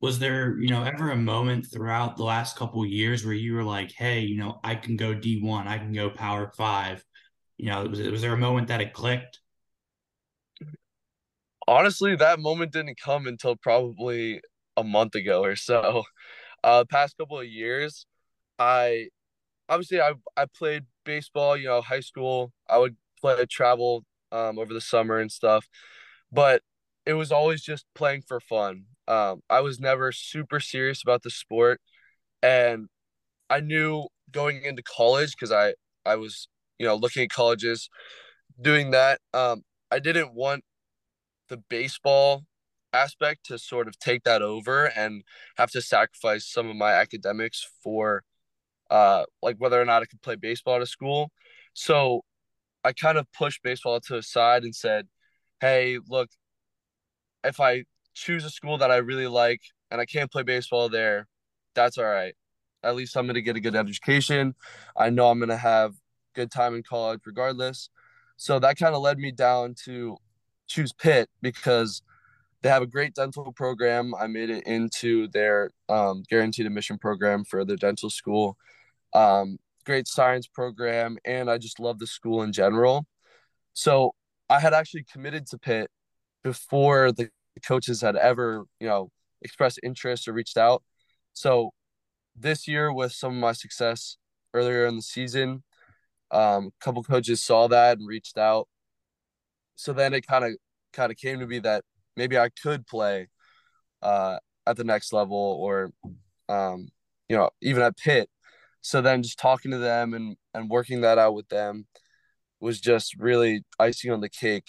was 0.00 0.18
there 0.18 0.58
you 0.58 0.68
know 0.68 0.82
ever 0.82 1.10
a 1.10 1.16
moment 1.16 1.66
throughout 1.70 2.16
the 2.16 2.24
last 2.24 2.56
couple 2.56 2.84
years 2.84 3.24
where 3.24 3.34
you 3.34 3.54
were 3.54 3.64
like 3.64 3.92
hey 3.92 4.20
you 4.20 4.36
know 4.36 4.58
i 4.64 4.74
can 4.74 4.96
go 4.96 5.14
d1 5.14 5.66
i 5.66 5.78
can 5.78 5.92
go 5.92 6.10
power 6.10 6.52
five 6.56 7.04
you 7.58 7.66
know 7.66 7.84
was, 7.84 8.00
was 8.00 8.22
there 8.22 8.32
a 8.32 8.38
moment 8.38 8.68
that 8.68 8.80
it 8.80 8.92
clicked 8.92 9.40
honestly 11.68 12.16
that 12.16 12.40
moment 12.40 12.72
didn't 12.72 12.98
come 12.98 13.26
until 13.26 13.56
probably 13.56 14.40
a 14.76 14.84
month 14.84 15.14
ago 15.14 15.42
or 15.42 15.56
so 15.56 16.02
uh 16.64 16.84
past 16.90 17.16
couple 17.18 17.38
of 17.38 17.46
years 17.46 18.06
i 18.58 19.08
obviously 19.68 20.00
i 20.00 20.12
i 20.36 20.46
played 20.46 20.84
baseball 21.04 21.56
you 21.56 21.66
know 21.66 21.80
high 21.80 22.00
school 22.00 22.52
i 22.68 22.78
would 22.78 22.96
play 23.20 23.44
travel 23.46 24.04
um, 24.32 24.58
over 24.58 24.72
the 24.72 24.80
summer 24.80 25.18
and 25.18 25.30
stuff. 25.30 25.68
But 26.32 26.62
it 27.06 27.14
was 27.14 27.32
always 27.32 27.62
just 27.62 27.86
playing 27.94 28.22
for 28.26 28.40
fun. 28.40 28.84
Um, 29.08 29.42
I 29.50 29.60
was 29.60 29.80
never 29.80 30.12
super 30.12 30.60
serious 30.60 31.02
about 31.02 31.22
the 31.22 31.30
sport, 31.30 31.80
and 32.42 32.88
I 33.50 33.60
knew 33.60 34.08
going 34.32 34.62
into 34.64 34.82
college 34.82 35.32
because 35.32 35.52
I 35.52 35.74
I 36.06 36.16
was 36.16 36.48
you 36.78 36.86
know 36.86 36.96
looking 36.96 37.24
at 37.24 37.30
colleges, 37.30 37.90
doing 38.60 38.92
that. 38.92 39.20
Um, 39.34 39.62
I 39.90 39.98
didn't 40.00 40.34
want 40.34 40.64
the 41.48 41.58
baseball 41.70 42.44
aspect 42.92 43.46
to 43.46 43.58
sort 43.58 43.88
of 43.88 43.98
take 43.98 44.24
that 44.24 44.42
over 44.42 44.86
and 44.86 45.22
have 45.56 45.70
to 45.72 45.80
sacrifice 45.82 46.46
some 46.46 46.68
of 46.68 46.76
my 46.76 46.92
academics 46.92 47.68
for 47.82 48.22
uh 48.90 49.24
like 49.42 49.56
whether 49.58 49.80
or 49.80 49.84
not 49.84 50.02
I 50.02 50.06
could 50.06 50.22
play 50.22 50.36
baseball 50.36 50.76
at 50.76 50.82
a 50.82 50.86
school. 50.86 51.30
So 51.74 52.24
I 52.84 52.92
kind 52.92 53.18
of 53.18 53.26
pushed 53.32 53.62
baseball 53.62 54.00
to 54.00 54.14
the 54.16 54.22
side 54.22 54.64
and 54.64 54.74
said, 54.74 55.08
"Hey, 55.60 55.98
look, 56.08 56.30
if 57.44 57.60
I 57.60 57.84
choose 58.14 58.44
a 58.44 58.50
school 58.50 58.78
that 58.78 58.90
I 58.90 58.96
really 58.96 59.26
like 59.26 59.60
and 59.90 60.00
I 60.00 60.06
can't 60.06 60.30
play 60.30 60.42
baseball 60.42 60.88
there, 60.88 61.26
that's 61.74 61.98
all 61.98 62.04
right. 62.04 62.34
At 62.82 62.96
least 62.96 63.16
I'm 63.16 63.26
going 63.26 63.34
to 63.34 63.42
get 63.42 63.56
a 63.56 63.60
good 63.60 63.76
education. 63.76 64.54
I 64.96 65.10
know 65.10 65.30
I'm 65.30 65.38
going 65.38 65.50
to 65.50 65.56
have 65.56 65.94
good 66.34 66.50
time 66.50 66.74
in 66.74 66.82
college 66.82 67.20
regardless." 67.26 67.90
So 68.36 68.58
that 68.60 68.78
kind 68.78 68.94
of 68.94 69.02
led 69.02 69.18
me 69.18 69.32
down 69.32 69.74
to 69.84 70.16
choose 70.66 70.92
Pitt 70.92 71.28
because 71.42 72.02
they 72.62 72.68
have 72.68 72.82
a 72.82 72.86
great 72.86 73.14
dental 73.14 73.52
program. 73.52 74.14
I 74.14 74.26
made 74.26 74.50
it 74.50 74.64
into 74.66 75.28
their 75.28 75.70
um, 75.88 76.22
guaranteed 76.28 76.66
admission 76.66 76.98
program 76.98 77.44
for 77.44 77.64
their 77.64 77.76
dental 77.76 78.10
school. 78.10 78.56
Um, 79.14 79.58
great 79.86 80.06
science 80.06 80.46
program, 80.46 81.16
and 81.24 81.50
I 81.50 81.58
just 81.58 81.80
love 81.80 81.98
the 81.98 82.06
school 82.06 82.42
in 82.42 82.52
general. 82.52 83.06
So 83.72 84.14
I 84.48 84.60
had 84.60 84.74
actually 84.74 85.04
committed 85.10 85.46
to 85.48 85.58
Pitt 85.58 85.90
before 86.44 87.12
the 87.12 87.30
coaches 87.66 88.00
had 88.00 88.16
ever, 88.16 88.64
you 88.78 88.88
know, 88.88 89.10
expressed 89.42 89.80
interest 89.82 90.28
or 90.28 90.32
reached 90.32 90.58
out. 90.58 90.82
So 91.32 91.72
this 92.36 92.68
year, 92.68 92.92
with 92.92 93.12
some 93.12 93.32
of 93.32 93.38
my 93.38 93.52
success 93.52 94.16
earlier 94.52 94.86
in 94.86 94.96
the 94.96 95.02
season, 95.02 95.62
um, 96.30 96.66
a 96.66 96.84
couple 96.84 97.02
coaches 97.02 97.40
saw 97.40 97.68
that 97.68 97.98
and 97.98 98.06
reached 98.06 98.38
out. 98.38 98.68
So 99.76 99.92
then 99.92 100.12
it 100.14 100.26
kind 100.26 100.44
of 100.44 100.52
kind 100.92 101.10
of 101.10 101.16
came 101.16 101.38
to 101.40 101.46
me 101.46 101.58
that 101.60 101.84
maybe 102.16 102.38
I 102.38 102.50
could 102.62 102.86
play 102.86 103.28
uh, 104.02 104.38
at 104.66 104.76
the 104.76 104.84
next 104.84 105.12
level 105.12 105.36
or 105.36 105.90
um, 106.48 106.88
you 107.28 107.36
know 107.36 107.50
even 107.62 107.82
at 107.82 107.96
Pitt. 107.96 108.28
So 108.82 109.02
then 109.02 109.22
just 109.22 109.38
talking 109.38 109.70
to 109.72 109.78
them 109.78 110.14
and 110.14 110.36
and 110.54 110.70
working 110.70 111.02
that 111.02 111.18
out 111.18 111.34
with 111.34 111.48
them 111.48 111.86
was 112.60 112.80
just 112.80 113.16
really 113.16 113.64
icing 113.78 114.10
on 114.10 114.20
the 114.20 114.28
cake 114.28 114.68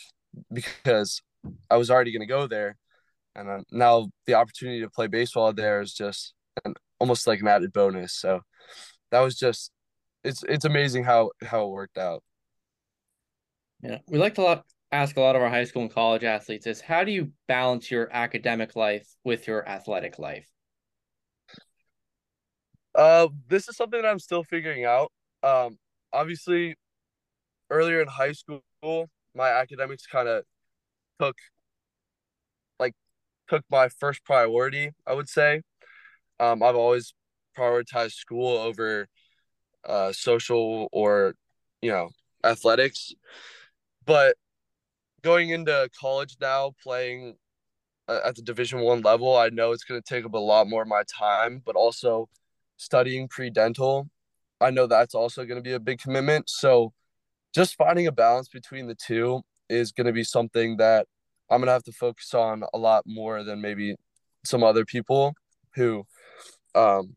because 0.53 1.21
I 1.69 1.77
was 1.77 1.91
already 1.91 2.11
going 2.11 2.21
to 2.21 2.25
go 2.25 2.47
there. 2.47 2.77
And 3.35 3.65
now 3.71 4.09
the 4.25 4.33
opportunity 4.33 4.81
to 4.81 4.89
play 4.89 5.07
baseball 5.07 5.53
there 5.53 5.81
is 5.81 5.93
just 5.93 6.33
an, 6.65 6.75
almost 6.99 7.27
like 7.27 7.39
an 7.39 7.47
added 7.47 7.71
bonus. 7.71 8.13
So 8.13 8.41
that 9.11 9.21
was 9.21 9.35
just 9.37 9.71
it's 10.23 10.43
it's 10.43 10.65
amazing 10.65 11.03
how 11.03 11.31
how 11.41 11.65
it 11.65 11.71
worked 11.71 11.97
out. 11.97 12.23
Yeah 13.81 13.99
we 14.07 14.19
like 14.19 14.35
to 14.35 14.41
lot, 14.41 14.65
ask 14.91 15.17
a 15.17 15.21
lot 15.21 15.35
of 15.35 15.41
our 15.41 15.49
high 15.49 15.63
school 15.63 15.83
and 15.83 15.93
college 15.93 16.23
athletes 16.23 16.67
is 16.67 16.81
how 16.81 17.03
do 17.03 17.11
you 17.11 17.31
balance 17.47 17.89
your 17.89 18.09
academic 18.11 18.75
life 18.75 19.07
with 19.23 19.47
your 19.47 19.67
athletic 19.67 20.19
life 20.19 20.47
uh, 22.95 23.27
this 23.47 23.69
is 23.69 23.77
something 23.77 24.01
that 24.01 24.07
I'm 24.07 24.19
still 24.19 24.43
figuring 24.43 24.85
out. 24.85 25.11
Um, 25.43 25.77
obviously, 26.11 26.75
earlier 27.69 28.01
in 28.01 28.07
high 28.07 28.33
school, 28.33 28.61
my 29.33 29.49
academics 29.49 30.05
kind 30.05 30.27
of 30.27 30.43
took 31.19 31.37
like 32.79 32.93
took 33.47 33.63
my 33.69 33.87
first 33.87 34.23
priority. 34.25 34.91
I 35.05 35.13
would 35.13 35.29
say. 35.29 35.61
Um, 36.39 36.63
I've 36.63 36.75
always 36.75 37.13
prioritized 37.57 38.13
school 38.13 38.57
over 38.57 39.07
uh, 39.85 40.11
social 40.11 40.89
or 40.91 41.35
you 41.81 41.91
know 41.91 42.09
athletics, 42.43 43.13
but 44.05 44.35
going 45.23 45.49
into 45.49 45.89
college 45.99 46.37
now, 46.41 46.71
playing 46.83 47.35
at 48.07 48.35
the 48.35 48.41
Division 48.41 48.81
One 48.81 49.01
level, 49.01 49.37
I 49.37 49.49
know 49.49 49.71
it's 49.71 49.83
going 49.83 50.01
to 50.01 50.07
take 50.07 50.25
up 50.25 50.33
a 50.33 50.37
lot 50.37 50.67
more 50.67 50.81
of 50.81 50.87
my 50.87 51.03
time, 51.03 51.61
but 51.65 51.75
also 51.75 52.29
studying 52.77 53.27
pre-dental 53.27 54.09
i 54.61 54.69
know 54.71 54.87
that's 54.87 55.13
also 55.13 55.43
going 55.45 55.57
to 55.57 55.67
be 55.67 55.73
a 55.73 55.79
big 55.79 55.99
commitment. 55.99 56.49
So 56.49 56.93
just 57.53 57.75
finding 57.75 58.07
a 58.07 58.11
balance 58.11 58.47
between 58.47 58.87
the 58.87 58.95
two 58.95 59.41
is 59.69 59.91
going 59.91 60.07
to 60.07 60.13
be 60.13 60.23
something 60.23 60.77
that 60.77 61.07
i'm 61.49 61.59
going 61.59 61.67
to 61.67 61.73
have 61.73 61.83
to 61.83 61.91
focus 61.91 62.33
on 62.33 62.63
a 62.73 62.77
lot 62.77 63.03
more 63.05 63.43
than 63.43 63.61
maybe 63.61 63.95
some 64.43 64.63
other 64.63 64.85
people 64.85 65.33
who 65.75 66.05
um 66.75 67.15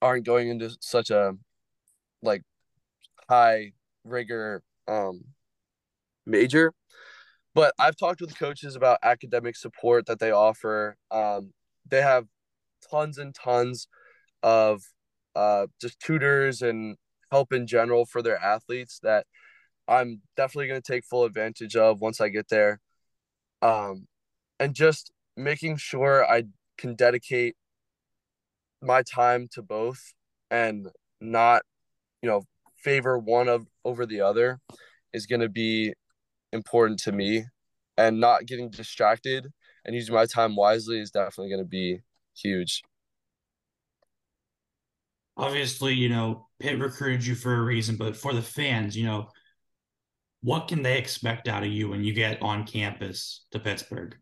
aren't 0.00 0.26
going 0.26 0.48
into 0.48 0.70
such 0.80 1.10
a 1.10 1.32
like 2.22 2.42
high 3.28 3.72
rigor 4.04 4.62
um 4.86 5.22
major 6.24 6.72
but 7.58 7.74
i've 7.78 7.96
talked 7.96 8.20
with 8.20 8.38
coaches 8.38 8.76
about 8.76 8.98
academic 9.02 9.56
support 9.56 10.06
that 10.06 10.18
they 10.18 10.30
offer 10.30 10.96
um 11.10 11.52
they 11.90 12.02
have 12.02 12.26
tons 12.90 13.18
and 13.18 13.34
tons 13.34 13.88
of 14.42 14.82
uh, 15.34 15.66
just 15.80 16.00
tutors 16.00 16.62
and 16.62 16.96
help 17.30 17.52
in 17.52 17.66
general 17.66 18.04
for 18.06 18.22
their 18.22 18.38
athletes 18.38 18.98
that 19.02 19.26
I'm 19.86 20.20
definitely 20.36 20.68
going 20.68 20.82
to 20.82 20.92
take 20.92 21.04
full 21.04 21.24
advantage 21.24 21.76
of 21.76 22.00
once 22.00 22.20
I 22.20 22.28
get 22.28 22.48
there. 22.48 22.80
Um, 23.62 24.06
and 24.60 24.74
just 24.74 25.12
making 25.36 25.76
sure 25.76 26.24
I 26.28 26.44
can 26.76 26.94
dedicate 26.94 27.56
my 28.82 29.02
time 29.02 29.48
to 29.52 29.62
both 29.62 30.12
and 30.50 30.88
not, 31.20 31.62
you 32.22 32.28
know, 32.28 32.42
favor 32.76 33.18
one 33.18 33.48
of 33.48 33.66
over 33.84 34.06
the 34.06 34.20
other 34.20 34.60
is 35.12 35.26
going 35.26 35.40
to 35.40 35.48
be 35.48 35.94
important 36.52 36.98
to 37.00 37.12
me 37.12 37.44
and 37.96 38.20
not 38.20 38.46
getting 38.46 38.70
distracted 38.70 39.52
and 39.84 39.94
using 39.94 40.14
my 40.14 40.26
time 40.26 40.56
wisely 40.56 41.00
is 41.00 41.10
definitely 41.10 41.50
going 41.50 41.64
to 41.64 41.68
be 41.68 42.00
huge. 42.36 42.82
Obviously, 45.36 45.94
you 45.94 46.08
know, 46.08 46.48
Pitt 46.58 46.78
recruited 46.80 47.24
you 47.24 47.34
for 47.34 47.54
a 47.54 47.62
reason, 47.62 47.96
but 47.96 48.16
for 48.16 48.32
the 48.32 48.42
fans, 48.42 48.96
you 48.96 49.04
know, 49.06 49.28
what 50.42 50.68
can 50.68 50.82
they 50.82 50.98
expect 50.98 51.48
out 51.48 51.62
of 51.62 51.70
you 51.70 51.88
when 51.88 52.04
you 52.04 52.12
get 52.12 52.42
on 52.42 52.66
campus 52.66 53.44
to 53.50 53.58
Pittsburgh? 53.58 54.16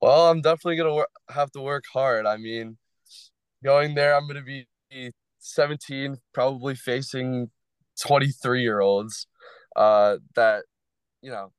Well, 0.00 0.30
I'm 0.30 0.40
definitely 0.40 0.76
gonna 0.76 0.92
wor- 0.94 1.08
have 1.28 1.50
to 1.52 1.60
work 1.60 1.84
hard. 1.92 2.26
I 2.26 2.36
mean, 2.36 2.78
going 3.62 3.94
there, 3.94 4.14
I'm 4.14 4.26
gonna 4.26 4.42
be 4.42 4.66
17, 5.38 6.16
probably 6.32 6.74
facing 6.74 7.50
23 8.00 8.62
year 8.62 8.80
olds. 8.80 9.26
Uh, 9.76 10.16
that 10.34 10.64
you 11.22 11.30
know, 11.30 11.52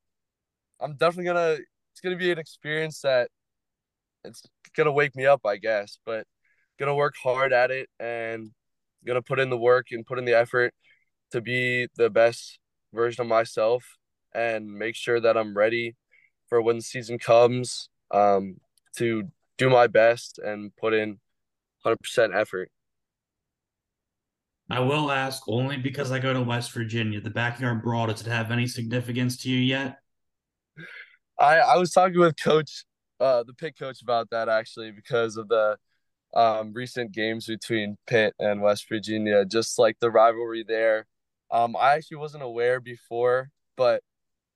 I'm 0.80 0.96
definitely 0.96 1.26
gonna. 1.26 1.58
It's 1.92 2.00
gonna 2.02 2.16
be 2.16 2.32
an 2.32 2.38
experience 2.38 3.00
that 3.00 3.30
it's 4.24 4.42
gonna 4.76 4.92
wake 4.92 5.14
me 5.14 5.26
up, 5.26 5.40
I 5.44 5.56
guess. 5.56 5.98
But 6.04 6.26
gonna 6.78 6.94
work 6.94 7.14
hard 7.22 7.52
at 7.52 7.70
it 7.70 7.88
and 8.00 8.50
gonna 9.06 9.22
put 9.22 9.38
in 9.38 9.50
the 9.50 9.58
work 9.58 9.86
and 9.90 10.06
put 10.06 10.18
in 10.18 10.24
the 10.24 10.34
effort 10.34 10.74
to 11.32 11.40
be 11.40 11.88
the 11.96 12.10
best 12.10 12.58
version 12.92 13.22
of 13.22 13.28
myself 13.28 13.84
and 14.34 14.70
make 14.72 14.94
sure 14.94 15.20
that 15.20 15.36
I'm 15.36 15.56
ready 15.56 15.96
for 16.48 16.60
when 16.60 16.76
the 16.76 16.82
season 16.82 17.18
comes 17.18 17.88
um, 18.10 18.56
to 18.96 19.24
do 19.58 19.70
my 19.70 19.86
best 19.86 20.38
and 20.38 20.74
put 20.76 20.92
in 20.94 21.18
100% 21.84 22.34
effort. 22.34 22.70
I 24.72 24.80
will 24.80 25.10
ask 25.10 25.42
only 25.48 25.76
because 25.76 26.10
I 26.10 26.18
go 26.18 26.32
to 26.32 26.40
West 26.40 26.72
Virginia. 26.72 27.20
The 27.20 27.28
backyard 27.28 27.82
brawl, 27.82 28.06
does 28.06 28.22
it 28.22 28.30
have 28.30 28.50
any 28.50 28.66
significance 28.66 29.36
to 29.42 29.50
you 29.50 29.58
yet? 29.58 29.98
I, 31.38 31.58
I 31.58 31.76
was 31.76 31.90
talking 31.90 32.18
with 32.18 32.42
coach, 32.42 32.86
uh, 33.20 33.42
the 33.42 33.52
Pitt 33.52 33.78
coach 33.78 34.00
about 34.00 34.30
that 34.30 34.48
actually 34.48 34.90
because 34.90 35.36
of 35.36 35.48
the 35.48 35.76
um, 36.32 36.72
recent 36.72 37.12
games 37.12 37.44
between 37.46 37.98
Pitt 38.06 38.34
and 38.38 38.62
West 38.62 38.88
Virginia, 38.88 39.44
just 39.44 39.78
like 39.78 39.98
the 40.00 40.10
rivalry 40.10 40.64
there. 40.66 41.06
Um, 41.50 41.76
I 41.76 41.92
actually 41.92 42.16
wasn't 42.16 42.44
aware 42.44 42.80
before, 42.80 43.50
but 43.76 44.02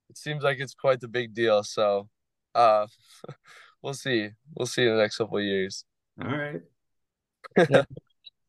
it 0.09 0.17
seems 0.17 0.41
like 0.41 0.57
it's 0.59 0.73
quite 0.73 0.99
the 0.99 1.07
big 1.07 1.35
deal. 1.35 1.61
So, 1.63 2.09
uh, 2.55 2.87
we'll 3.83 3.93
see. 3.93 4.29
We'll 4.55 4.65
see 4.65 4.81
in 4.81 4.95
the 4.95 5.01
next 5.01 5.17
couple 5.17 5.37
of 5.37 5.43
years. 5.43 5.85
All 6.19 6.35
right. 6.35 7.85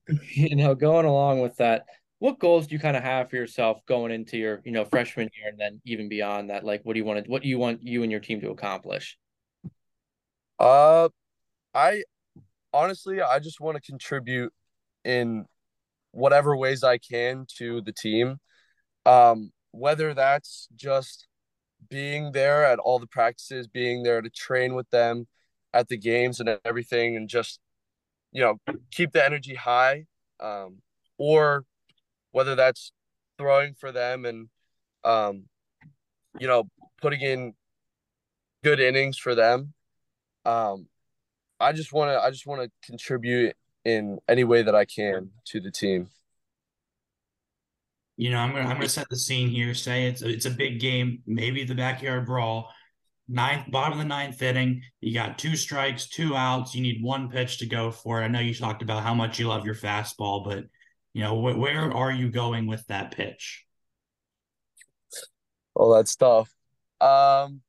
you 0.35 0.57
know, 0.57 0.75
going 0.75 1.07
along 1.07 1.41
with 1.41 1.57
that, 1.57 1.85
what 2.19 2.39
goals 2.39 2.67
do 2.67 2.75
you 2.75 2.81
kind 2.81 2.97
of 2.97 3.03
have 3.03 3.31
for 3.31 3.37
yourself 3.37 3.85
going 3.87 4.11
into 4.11 4.37
your, 4.37 4.61
you 4.65 4.73
know, 4.73 4.85
freshman 4.85 5.29
year 5.37 5.49
and 5.49 5.59
then 5.59 5.81
even 5.85 6.09
beyond 6.09 6.51
that? 6.51 6.65
Like, 6.65 6.81
what 6.83 6.95
do 6.95 6.99
you 6.99 7.05
want 7.05 7.25
to, 7.25 7.31
what 7.31 7.43
do 7.43 7.49
you 7.49 7.59
want 7.59 7.83
you 7.83 8.03
and 8.03 8.11
your 8.11 8.21
team 8.21 8.41
to 8.41 8.51
accomplish? 8.51 9.17
Uh, 10.59 11.09
I 11.75 12.03
honestly, 12.73 13.21
I 13.21 13.39
just 13.39 13.61
want 13.61 13.77
to 13.77 13.81
contribute 13.81 14.53
in 15.05 15.45
whatever 16.11 16.57
ways 16.57 16.83
I 16.83 16.99
can 16.99 17.47
to 17.59 17.81
the 17.83 17.93
team. 17.93 18.39
Um, 19.07 19.53
whether 19.71 20.13
that's 20.13 20.69
just 20.75 21.29
being 21.89 22.33
there 22.33 22.65
at 22.65 22.79
all 22.79 22.99
the 22.99 23.07
practices, 23.07 23.69
being 23.69 24.03
there 24.03 24.21
to 24.21 24.31
train 24.31 24.75
with 24.75 24.91
them 24.91 25.29
at 25.73 25.89
the 25.89 25.97
games 25.97 26.41
and 26.41 26.59
everything, 26.65 27.17
and 27.17 27.29
just 27.29 27.61
you 28.33 28.43
know 28.43 28.59
keep 28.91 29.13
the 29.13 29.25
energy 29.25 29.55
high, 29.55 30.05
um, 30.41 30.79
or 31.17 31.65
whether 32.33 32.55
that's 32.55 32.93
throwing 33.39 33.75
for 33.75 33.93
them 33.93 34.25
and 34.25 34.49
um, 35.05 35.45
you 36.39 36.47
know 36.47 36.69
putting 37.01 37.21
in 37.21 37.55
good 38.63 38.81
innings 38.81 39.19
for 39.19 39.35
them. 39.35 39.73
Um, 40.45 40.89
I 41.61 41.73
just 41.73 41.93
want 41.93 42.11
to 42.11 42.21
I 42.21 42.31
just 42.31 42.47
want 42.47 42.63
to 42.63 42.71
contribute 42.83 43.57
in 43.85 44.19
any 44.29 44.45
way 44.45 44.63
that 44.63 44.75
I 44.75 44.85
can 44.85 45.31
to 45.47 45.61
the 45.61 45.71
team. 45.71 46.09
You 48.17 48.31
know, 48.31 48.39
I'm 48.39 48.53
gonna 48.53 48.67
I'm 48.69 48.77
gonna 48.77 48.89
set 48.89 49.09
the 49.09 49.17
scene 49.17 49.49
here. 49.49 49.75
Say 49.75 50.07
it's 50.07 50.23
a, 50.23 50.29
it's 50.29 50.47
a 50.47 50.51
big 50.51 50.81
game, 50.81 51.23
maybe 51.27 51.65
the 51.65 51.75
backyard 51.75 52.27
brawl. 52.27 52.71
Ninth, 53.31 53.71
bottom 53.71 53.93
of 53.93 53.99
the 53.99 54.05
ninth 54.07 54.41
inning, 54.43 54.83
you 55.01 55.13
got 55.13 55.39
two 55.39 55.55
strikes, 55.55 56.09
two 56.09 56.35
outs. 56.35 56.75
You 56.75 56.81
need 56.83 57.03
one 57.03 57.29
pitch 57.29 57.59
to 57.59 57.67
go 57.67 57.91
for 57.91 58.21
it. 58.21 58.25
I 58.25 58.29
know 58.29 58.41
you 58.41 58.55
talked 58.55 58.83
about 58.83 59.03
how 59.03 59.15
much 59.15 59.39
you 59.39 59.49
love 59.49 59.67
your 59.67 59.75
fastball, 59.75 60.45
but 60.45 60.65
you 61.13 61.23
know 61.23 61.35
wh- 61.39 61.59
where 61.59 61.93
are 61.93 62.11
you 62.13 62.31
going 62.31 62.67
with 62.67 62.87
that 62.87 63.11
pitch? 63.13 63.67
Oh, 65.77 65.95
that's 65.95 66.17
tough. 66.17 66.53
Um, 67.01 67.63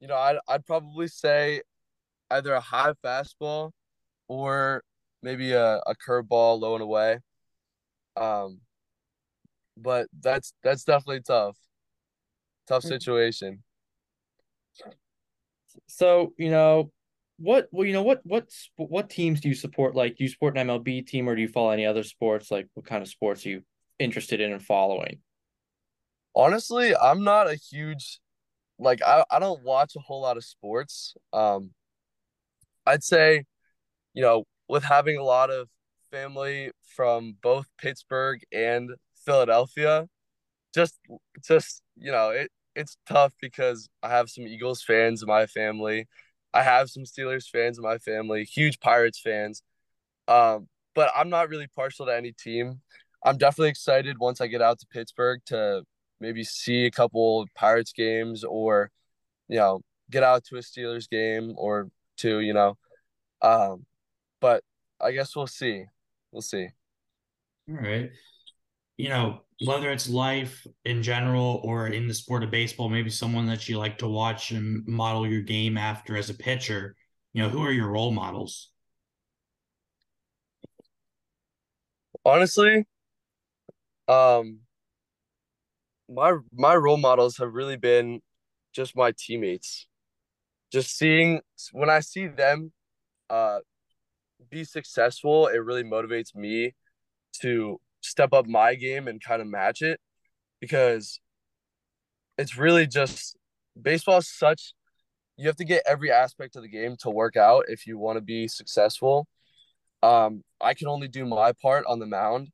you 0.00 0.08
know, 0.08 0.16
I'd 0.16 0.36
I'd 0.48 0.66
probably 0.66 1.08
say 1.08 1.62
either 2.30 2.54
a 2.54 2.60
high 2.60 2.94
fastball 3.04 3.72
or 4.28 4.82
maybe 5.22 5.52
a, 5.52 5.76
a 5.86 5.94
curveball 5.96 6.60
low 6.60 6.74
and 6.74 6.82
away. 6.82 7.20
Um, 8.16 8.60
but 9.76 10.08
that's 10.20 10.52
that's 10.62 10.84
definitely 10.84 11.22
tough. 11.22 11.56
Tough 12.66 12.84
Mm. 12.84 12.88
situation. 12.88 13.62
So, 15.86 16.32
you 16.38 16.50
know, 16.50 16.90
what, 17.38 17.68
well, 17.70 17.86
you 17.86 17.92
know, 17.92 18.02
what, 18.02 18.20
what, 18.24 18.50
sp- 18.50 18.88
what 18.88 19.10
teams 19.10 19.40
do 19.40 19.48
you 19.48 19.54
support? 19.54 19.94
Like, 19.94 20.16
do 20.16 20.24
you 20.24 20.30
support 20.30 20.56
an 20.56 20.66
MLB 20.68 21.06
team 21.06 21.28
or 21.28 21.34
do 21.34 21.42
you 21.42 21.48
follow 21.48 21.70
any 21.70 21.86
other 21.86 22.02
sports? 22.02 22.50
Like, 22.50 22.68
what 22.74 22.86
kind 22.86 23.02
of 23.02 23.08
sports 23.08 23.44
are 23.46 23.50
you 23.50 23.62
interested 23.98 24.40
in 24.40 24.52
and 24.52 24.62
following? 24.62 25.18
Honestly, 26.34 26.94
I'm 26.94 27.24
not 27.24 27.48
a 27.48 27.54
huge 27.54 28.20
like 28.78 29.02
I, 29.02 29.24
I 29.30 29.38
don't 29.38 29.62
watch 29.62 29.94
a 29.96 30.00
whole 30.00 30.20
lot 30.22 30.36
of 30.36 30.44
sports. 30.44 31.14
Um, 31.32 31.70
I'd 32.86 33.02
say, 33.02 33.44
you 34.14 34.22
know, 34.22 34.44
with 34.68 34.84
having 34.84 35.16
a 35.16 35.24
lot 35.24 35.50
of 35.50 35.68
family 36.10 36.70
from 36.96 37.36
both 37.42 37.66
Pittsburgh 37.78 38.40
and 38.52 38.90
Philadelphia, 39.24 40.06
just 40.74 40.98
just 41.44 41.82
you 41.96 42.12
know, 42.12 42.30
it 42.30 42.50
it's 42.76 42.96
tough 43.08 43.34
because 43.40 43.88
I 44.02 44.10
have 44.10 44.28
some 44.28 44.46
Eagles 44.46 44.82
fans 44.82 45.22
in 45.22 45.28
my 45.28 45.46
family. 45.46 46.06
I 46.54 46.62
have 46.62 46.90
some 46.90 47.02
Steelers 47.04 47.48
fans 47.48 47.78
in 47.78 47.82
my 47.82 47.98
family, 47.98 48.44
huge 48.44 48.78
Pirates 48.78 49.18
fans. 49.18 49.62
Um, 50.28 50.68
but 50.94 51.10
I'm 51.16 51.28
not 51.28 51.48
really 51.48 51.66
partial 51.66 52.06
to 52.06 52.14
any 52.14 52.32
team. 52.32 52.80
I'm 53.24 53.38
definitely 53.38 53.70
excited 53.70 54.18
once 54.18 54.40
I 54.40 54.46
get 54.46 54.62
out 54.62 54.78
to 54.80 54.86
Pittsburgh 54.86 55.40
to 55.46 55.82
maybe 56.20 56.44
see 56.44 56.86
a 56.86 56.90
couple 56.90 57.46
Pirates 57.54 57.92
games 57.92 58.44
or, 58.44 58.90
you 59.48 59.56
know, 59.56 59.80
get 60.10 60.22
out 60.22 60.44
to 60.44 60.56
a 60.56 60.60
Steelers 60.60 61.08
game 61.08 61.54
or 61.56 61.88
two, 62.16 62.40
you 62.40 62.54
know. 62.54 62.76
Um, 63.42 63.86
but 64.40 64.62
I 65.00 65.12
guess 65.12 65.34
we'll 65.34 65.46
see. 65.46 65.84
We'll 66.30 66.42
see. 66.42 66.68
All 67.68 67.76
right. 67.76 68.10
You 68.96 69.10
know, 69.10 69.40
whether 69.64 69.90
it's 69.90 70.08
life 70.08 70.66
in 70.84 71.02
general 71.02 71.60
or 71.64 71.88
in 71.88 72.08
the 72.08 72.14
sport 72.14 72.42
of 72.42 72.50
baseball, 72.50 72.88
maybe 72.88 73.10
someone 73.10 73.46
that 73.46 73.68
you 73.68 73.78
like 73.78 73.98
to 73.98 74.08
watch 74.08 74.50
and 74.50 74.86
model 74.86 75.26
your 75.26 75.42
game 75.42 75.76
after 75.76 76.16
as 76.16 76.30
a 76.30 76.34
pitcher, 76.34 76.96
you 77.32 77.42
know, 77.42 77.48
who 77.48 77.62
are 77.62 77.72
your 77.72 77.88
role 77.88 78.10
models? 78.10 78.70
Honestly, 82.24 82.86
um, 84.08 84.60
my 86.08 86.36
my 86.52 86.74
role 86.74 86.96
models 86.96 87.36
have 87.38 87.52
really 87.52 87.76
been 87.76 88.20
just 88.72 88.96
my 88.96 89.12
teammates. 89.16 89.86
Just 90.72 90.96
seeing 90.96 91.40
when 91.72 91.90
I 91.90 92.00
see 92.00 92.26
them 92.26 92.72
uh 93.30 93.60
be 94.50 94.64
successful, 94.64 95.48
it 95.48 95.58
really 95.58 95.84
motivates 95.84 96.34
me 96.34 96.74
to 97.40 97.80
step 98.06 98.32
up 98.32 98.46
my 98.46 98.74
game 98.74 99.08
and 99.08 99.22
kind 99.22 99.42
of 99.42 99.48
match 99.48 99.82
it 99.82 100.00
because 100.60 101.20
it's 102.38 102.56
really 102.56 102.86
just 102.86 103.36
baseball 103.80 104.18
is 104.18 104.28
such 104.28 104.74
you 105.36 105.46
have 105.46 105.56
to 105.56 105.64
get 105.64 105.82
every 105.86 106.10
aspect 106.10 106.56
of 106.56 106.62
the 106.62 106.68
game 106.68 106.96
to 107.00 107.10
work 107.10 107.36
out 107.36 107.66
if 107.68 107.86
you 107.86 107.98
want 107.98 108.16
to 108.16 108.22
be 108.22 108.48
successful. 108.48 109.26
Um, 110.02 110.42
I 110.60 110.74
can 110.74 110.88
only 110.88 111.08
do 111.08 111.26
my 111.26 111.52
part 111.60 111.84
on 111.86 111.98
the 111.98 112.06
mound, 112.06 112.48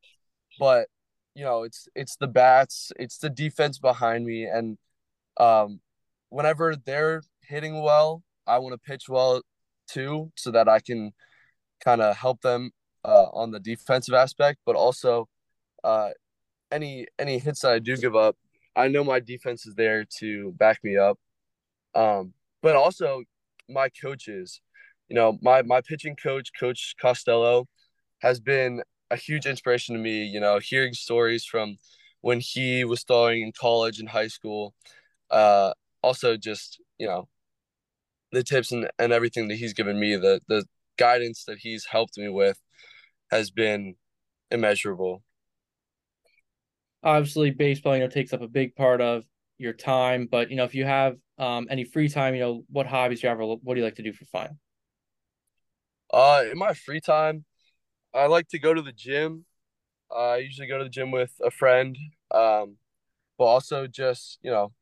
but 0.59 0.89
you 1.35 1.45
know, 1.45 1.63
it's 1.63 1.89
it's 1.95 2.17
the 2.17 2.27
bats, 2.27 2.93
it's 2.99 3.19
the 3.19 3.31
defense 3.31 3.79
behind 3.79 4.27
me, 4.27 4.45
and 4.45 4.79
um, 5.39 5.81
whenever 6.29 6.77
they're 6.77 7.23
hitting 7.43 7.83
well, 7.83 8.23
I 8.47 8.59
want 8.59 8.75
to 8.75 8.79
pitch 8.79 9.09
well 9.09 9.43
too, 9.89 10.33
so 10.37 10.51
that 10.51 10.69
I 10.69 10.81
can 10.81 11.13
kind 11.85 12.01
of 12.01 12.17
help 12.17 12.43
them 12.43 12.71
uh, 13.05 13.27
on 13.33 13.51
the 13.51 13.61
defensive 13.61 14.15
aspect, 14.15 14.59
but 14.67 14.77
also 14.77 15.29
uh, 15.85 16.11
any 16.71 17.07
any 17.19 17.39
hits 17.39 17.61
that 17.61 17.73
I 17.73 17.79
do 17.79 17.97
give 17.97 18.17
up, 18.17 18.37
I 18.77 18.89
know 18.89 19.05
my 19.05 19.21
defense 19.21 19.67
is 19.67 19.75
there 19.75 20.05
to 20.19 20.53
back 20.53 20.83
me 20.83 20.97
up. 20.97 21.19
Um, 21.95 22.35
but 22.63 22.77
also 22.77 23.23
my 23.69 23.89
coaches, 23.91 24.61
you 25.09 25.17
know, 25.17 25.39
my 25.43 25.63
my 25.63 25.81
pitching 25.83 26.17
coach, 26.17 26.51
Coach 26.59 26.95
Costello, 27.01 27.67
has 28.21 28.41
been 28.41 28.83
a 29.11 29.17
huge 29.17 29.47
inspiration 29.47 29.95
to 29.95 30.01
me. 30.01 30.25
You 30.25 30.41
know, 30.41 30.59
hearing 30.59 30.95
stories 30.95 31.45
from 31.45 31.77
when 32.23 32.41
he 32.41 32.85
was 32.85 33.05
throwing 33.05 33.43
in 33.43 33.53
college 33.53 33.99
and 34.01 34.09
high 34.09 34.29
school, 34.29 34.75
uh, 35.31 35.73
also 36.03 36.37
just 36.37 36.81
you 36.99 37.07
know, 37.07 37.29
the 38.33 38.43
tips 38.43 38.73
and, 38.73 38.89
and 38.99 39.13
everything 39.13 39.49
that 39.49 39.57
he's 39.57 39.75
given 39.75 39.99
me, 40.01 40.17
the 40.17 40.41
the 40.49 40.65
guidance 40.99 41.45
that 41.45 41.59
he's 41.59 41.87
helped 41.87 42.17
me 42.19 42.29
with, 42.29 42.59
has 43.31 43.51
been 43.51 43.97
immeasurable. 44.51 45.23
Obviously, 47.03 47.51
baseball, 47.51 47.95
you 47.97 48.01
know, 48.03 48.09
takes 48.09 48.33
up 48.33 48.43
a 48.43 48.49
big 48.49 48.75
part 48.77 49.01
of 49.01 49.25
your 49.59 49.73
time, 49.73 50.27
but 50.31 50.51
you 50.51 50.57
know, 50.57 50.65
if 50.65 50.75
you 50.75 50.85
have 50.85 51.17
um 51.39 51.67
any 51.71 51.85
free 51.85 52.09
time, 52.09 52.35
you 52.35 52.41
know, 52.41 52.65
what 52.71 52.87
hobbies 52.87 53.21
do 53.21 53.27
you 53.27 53.31
have 53.31 53.41
or 53.41 53.57
what 53.63 53.75
do 53.75 53.81
you 53.81 53.85
like 53.85 53.97
to 53.97 54.03
do 54.03 54.13
for 54.13 54.25
fun? 54.27 54.59
Uh, 56.13 56.45
in 56.51 56.59
my 56.59 56.75
free 56.75 57.01
time, 57.01 57.45
I 58.15 58.27
like 58.27 58.49
to 58.49 58.59
go 58.59 58.75
to 58.75 58.83
the 58.83 58.93
gym. 58.93 59.47
I 60.15 60.39
usually 60.39 60.69
go 60.69 60.79
to 60.79 60.85
the 60.85 60.91
gym 60.91 61.11
with 61.13 61.33
a 61.45 61.51
friend, 61.51 61.97
um, 62.33 62.79
but 63.39 63.45
also 63.45 63.87
just 63.87 64.39
you 64.43 64.51
know, 64.51 64.73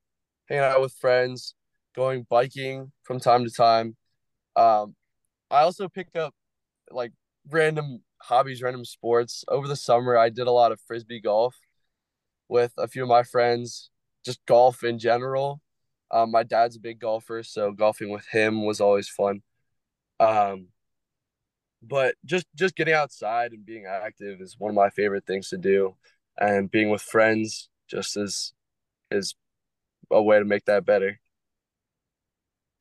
hanging 0.48 0.64
out 0.64 0.80
with 0.80 0.94
friends, 0.94 1.54
going 1.96 2.26
biking 2.30 2.92
from 3.04 3.20
time 3.20 3.44
to 3.44 3.50
time. 3.50 3.96
Um, 4.56 4.96
I 5.50 5.62
also 5.62 5.88
pick 5.88 6.16
up 6.16 6.34
like 6.90 7.12
random 7.50 8.02
hobbies, 8.22 8.62
random 8.62 8.84
sports. 8.84 9.44
Over 9.48 9.68
the 9.68 9.76
summer, 9.76 10.16
I 10.18 10.30
did 10.30 10.46
a 10.48 10.52
lot 10.52 10.72
of 10.72 10.80
frisbee 10.86 11.20
golf 11.20 11.56
with 12.50 12.72
a 12.76 12.88
few 12.88 13.04
of 13.04 13.08
my 13.08 13.22
friends, 13.22 13.90
just 14.24 14.44
golf 14.44 14.82
in 14.82 14.98
general. 14.98 15.62
Um, 16.10 16.32
my 16.32 16.42
dad's 16.42 16.76
a 16.76 16.80
big 16.80 16.98
golfer, 16.98 17.44
so 17.44 17.70
golfing 17.70 18.10
with 18.10 18.26
him 18.26 18.66
was 18.66 18.80
always 18.80 19.08
fun. 19.08 19.42
Um, 20.18 20.66
but 21.82 22.16
just 22.26 22.46
just 22.56 22.74
getting 22.74 22.92
outside 22.92 23.52
and 23.52 23.64
being 23.64 23.86
active 23.86 24.40
is 24.40 24.56
one 24.58 24.70
of 24.70 24.74
my 24.74 24.90
favorite 24.90 25.24
things 25.24 25.48
to 25.50 25.58
do, 25.58 25.94
and 26.38 26.70
being 26.70 26.90
with 26.90 27.00
friends 27.00 27.68
just 27.88 28.16
is 28.16 28.52
is 29.10 29.34
a 30.10 30.20
way 30.20 30.38
to 30.38 30.44
make 30.44 30.64
that 30.64 30.84
better. 30.84 31.20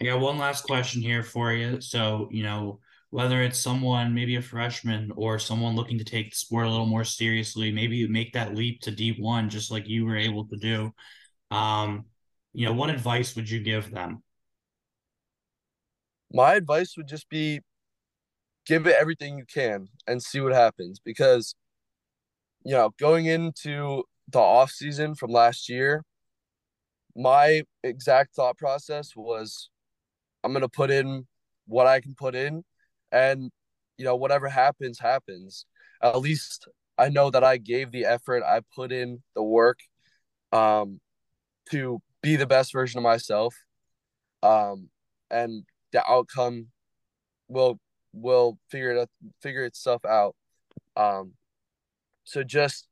I 0.02 0.06
got 0.06 0.20
one 0.20 0.40
last 0.40 0.64
question 0.64 1.02
here 1.02 1.24
for 1.24 1.54
you. 1.54 1.80
So, 1.82 2.28
you 2.32 2.42
know, 2.42 2.80
whether 3.12 3.42
it's 3.42 3.60
someone, 3.60 4.14
maybe 4.14 4.36
a 4.36 4.42
freshman 4.42 5.12
or 5.16 5.40
someone 5.40 5.76
looking 5.76 5.98
to 5.98 6.04
take 6.04 6.32
the 6.32 6.36
sport 6.36 6.68
a 6.68 6.70
little 6.70 6.86
more 6.86 7.04
seriously, 7.04 7.72
maybe 7.72 8.08
make 8.08 8.34
that 8.34 8.54
leap 8.54 8.82
to 8.82 8.92
D1 8.92 9.50
just 9.50 9.72
like 9.72 9.88
you 9.88 10.06
were 10.06 10.18
able 10.18 10.46
to 10.48 10.58
do. 10.58 10.92
Um, 11.50 12.06
you 12.54 12.66
know, 12.66 12.74
what 12.74 12.90
advice 12.90 13.36
would 13.36 13.50
you 13.50 13.62
give 13.62 13.90
them? 13.90 14.22
My 16.32 16.54
advice 16.54 16.96
would 16.98 17.08
just 17.08 17.28
be 17.30 17.62
give 18.66 18.86
it 18.86 18.96
everything 19.00 19.38
you 19.38 19.46
can 19.52 19.88
and 20.06 20.22
see 20.22 20.40
what 20.40 20.54
happens 20.54 21.00
because 21.00 21.56
you 22.64 22.74
know, 22.74 22.92
going 23.00 23.26
into 23.26 24.04
the 24.28 24.40
off 24.40 24.72
season 24.72 25.16
from 25.16 25.32
last 25.32 25.70
year, 25.70 26.04
my 27.16 27.64
exact 27.84 28.36
thought 28.36 28.58
process 28.58 29.14
was 29.16 29.70
I'm 30.44 30.52
going 30.52 30.62
to 30.62 30.70
put 30.70 30.92
in 30.92 31.26
what 31.68 31.88
I 31.88 32.02
can 32.02 32.16
put 32.16 32.36
in 32.36 32.64
and 33.12 33.52
you 33.98 34.06
know 34.06 34.16
whatever 34.16 34.48
happens 34.50 35.00
happens. 35.00 35.66
At 36.02 36.20
least 36.20 36.68
i 36.98 37.08
know 37.10 37.30
that 37.30 37.44
i 37.46 37.58
gave 37.58 37.92
the 37.92 38.06
effort 38.06 38.44
i 38.44 38.62
put 38.76 38.92
in 38.92 39.24
the 39.34 39.42
work 39.42 39.80
um 40.52 41.00
to 41.72 42.02
be 42.22 42.36
the 42.36 42.46
best 42.48 42.74
version 42.74 42.98
of 42.98 43.04
myself. 43.04 43.56
Um 44.44 44.90
and 45.32 45.64
the 45.92 46.06
outcome 46.10 46.68
will 47.48 47.80
will 48.14 48.58
figure 48.70 48.92
it 48.92 49.00
out 49.00 49.10
figure 49.42 49.64
itself 49.64 50.04
out. 50.06 50.36
Um 50.96 51.34
so 52.24 52.44
just 52.44 52.88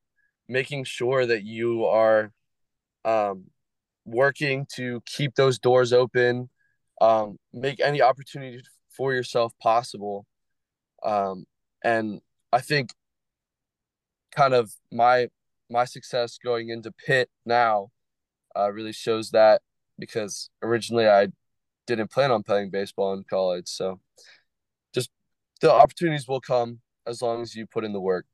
making 0.47 0.85
sure 0.85 1.25
that 1.25 1.43
you 1.43 1.85
are 1.85 2.31
um 3.05 3.45
working 4.05 4.65
to 4.75 5.01
keep 5.05 5.35
those 5.35 5.59
doors 5.59 5.91
open 5.91 6.49
um 7.01 7.37
make 7.53 7.79
any 7.81 8.01
opportunity 8.01 8.61
for 8.97 9.13
yourself 9.13 9.53
possible. 9.61 10.25
Um, 11.03 11.45
and 11.83 12.21
I 12.51 12.59
think 12.59 12.91
kind 14.35 14.53
of 14.53 14.73
my 14.91 15.29
my 15.69 15.85
success 15.85 16.39
going 16.43 16.69
into 16.69 16.91
Pitt 16.91 17.29
now 17.45 17.91
uh, 18.57 18.71
really 18.71 18.93
shows 18.93 19.31
that 19.31 19.61
because 19.99 20.49
originally 20.61 21.07
I 21.07 21.27
didn't 21.85 22.11
plan 22.11 22.31
on 22.31 22.43
playing 22.43 22.69
baseball 22.69 23.13
in 23.13 23.23
college. 23.23 23.67
So 23.67 23.99
just 24.93 25.09
the 25.61 25.71
opportunities 25.71 26.27
will 26.27 26.41
come 26.41 26.79
as 27.05 27.21
long 27.21 27.41
as 27.41 27.55
you 27.55 27.65
put 27.65 27.85
in 27.85 27.93
the 27.93 27.99
work. 27.99 28.25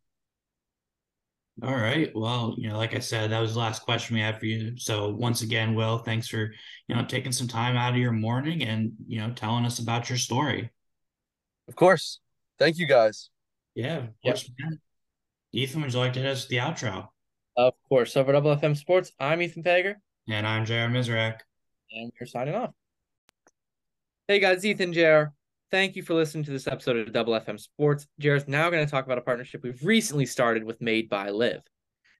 All 1.61 1.75
right. 1.75 2.09
Well, 2.15 2.55
you 2.57 2.69
know, 2.69 2.77
like 2.77 2.95
I 2.95 2.99
said, 2.99 3.31
that 3.31 3.39
was 3.39 3.53
the 3.53 3.59
last 3.59 3.83
question 3.83 4.15
we 4.15 4.21
had 4.21 4.39
for 4.39 4.47
you. 4.47 4.75
So 4.75 5.09
once 5.09 5.43
again, 5.43 5.75
Will, 5.75 5.99
thanks 5.99 6.27
for, 6.27 6.51
you 6.87 6.95
know, 6.95 7.05
taking 7.05 7.31
some 7.31 7.47
time 7.47 7.77
out 7.77 7.93
of 7.93 7.99
your 7.99 8.11
morning 8.11 8.63
and, 8.63 8.93
you 9.07 9.19
know, 9.19 9.31
telling 9.33 9.63
us 9.63 9.77
about 9.77 10.09
your 10.09 10.17
story. 10.17 10.71
Of 11.67 11.75
course. 11.75 12.19
Thank 12.57 12.77
you 12.79 12.87
guys. 12.87 13.29
Yeah, 13.75 13.97
of 13.97 14.09
course. 14.25 14.49
Yep. 14.57 14.79
Ethan, 15.53 15.81
would 15.83 15.93
you 15.93 15.99
like 15.99 16.13
to 16.13 16.21
hit 16.21 16.31
us 16.31 16.47
the 16.47 16.57
outro? 16.57 17.07
Of 17.55 17.73
course. 17.87 18.17
Over 18.17 18.31
Double 18.31 18.55
FM 18.55 18.75
Sports, 18.75 19.11
I'm 19.19 19.41
Ethan 19.41 19.63
Fager. 19.63 19.95
And 20.27 20.47
I'm 20.47 20.65
Jared 20.65 20.91
Mizrak. 20.91 21.39
And 21.91 22.11
we're 22.19 22.25
signing 22.25 22.55
off. 22.55 22.71
Hey 24.27 24.39
guys, 24.39 24.65
Ethan 24.65 24.91
JR. 24.91 25.33
Thank 25.73 25.95
you 25.95 26.03
for 26.03 26.13
listening 26.13 26.43
to 26.43 26.51
this 26.51 26.67
episode 26.67 26.97
of 26.97 27.11
Double 27.11 27.33
FM 27.33 27.59
Sports. 27.59 28.05
Jared's 28.19 28.47
now 28.47 28.69
going 28.69 28.85
to 28.85 28.91
talk 28.91 29.05
about 29.05 29.17
a 29.17 29.21
partnership 29.21 29.63
we've 29.63 29.83
recently 29.83 30.27
started 30.27 30.63
with 30.63 30.79
Made 30.79 31.09
by 31.09 31.31
Live. 31.31 31.63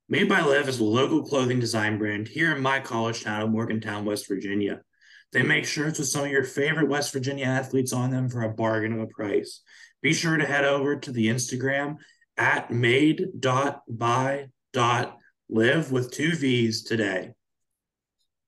Made 0.09 0.27
by 0.27 0.41
Live 0.41 0.67
is 0.67 0.79
a 0.79 0.83
local 0.83 1.23
clothing 1.23 1.59
design 1.59 1.99
brand 1.99 2.27
here 2.27 2.55
in 2.55 2.63
my 2.63 2.79
college 2.79 3.23
town 3.23 3.43
of 3.43 3.51
Morgantown, 3.51 4.05
West 4.05 4.27
Virginia. 4.27 4.81
They 5.33 5.43
make 5.43 5.65
shirts 5.65 5.99
with 5.99 6.07
some 6.07 6.23
of 6.25 6.31
your 6.31 6.43
favorite 6.43 6.89
West 6.89 7.13
Virginia 7.13 7.45
athletes 7.45 7.93
on 7.93 8.09
them 8.09 8.27
for 8.27 8.41
a 8.41 8.51
bargain 8.51 8.93
of 8.93 9.01
a 9.01 9.05
price. 9.05 9.61
Be 10.01 10.15
sure 10.15 10.35
to 10.35 10.45
head 10.47 10.65
over 10.65 10.95
to 10.95 11.11
the 11.11 11.27
Instagram 11.27 11.97
at 12.35 12.71
made.by.live 12.71 13.31
with 15.91 16.11
two 16.11 16.35
V's 16.35 16.81
today. 16.81 17.33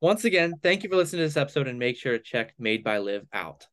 Once 0.01 0.25
again, 0.25 0.55
thank 0.63 0.81
you 0.81 0.89
for 0.89 0.95
listening 0.95 1.19
to 1.19 1.27
this 1.27 1.37
episode 1.37 1.67
and 1.67 1.77
make 1.77 1.95
sure 1.95 2.13
to 2.13 2.23
check 2.23 2.55
Made 2.57 2.83
by 2.83 2.97
Live 2.97 3.27
out. 3.31 3.67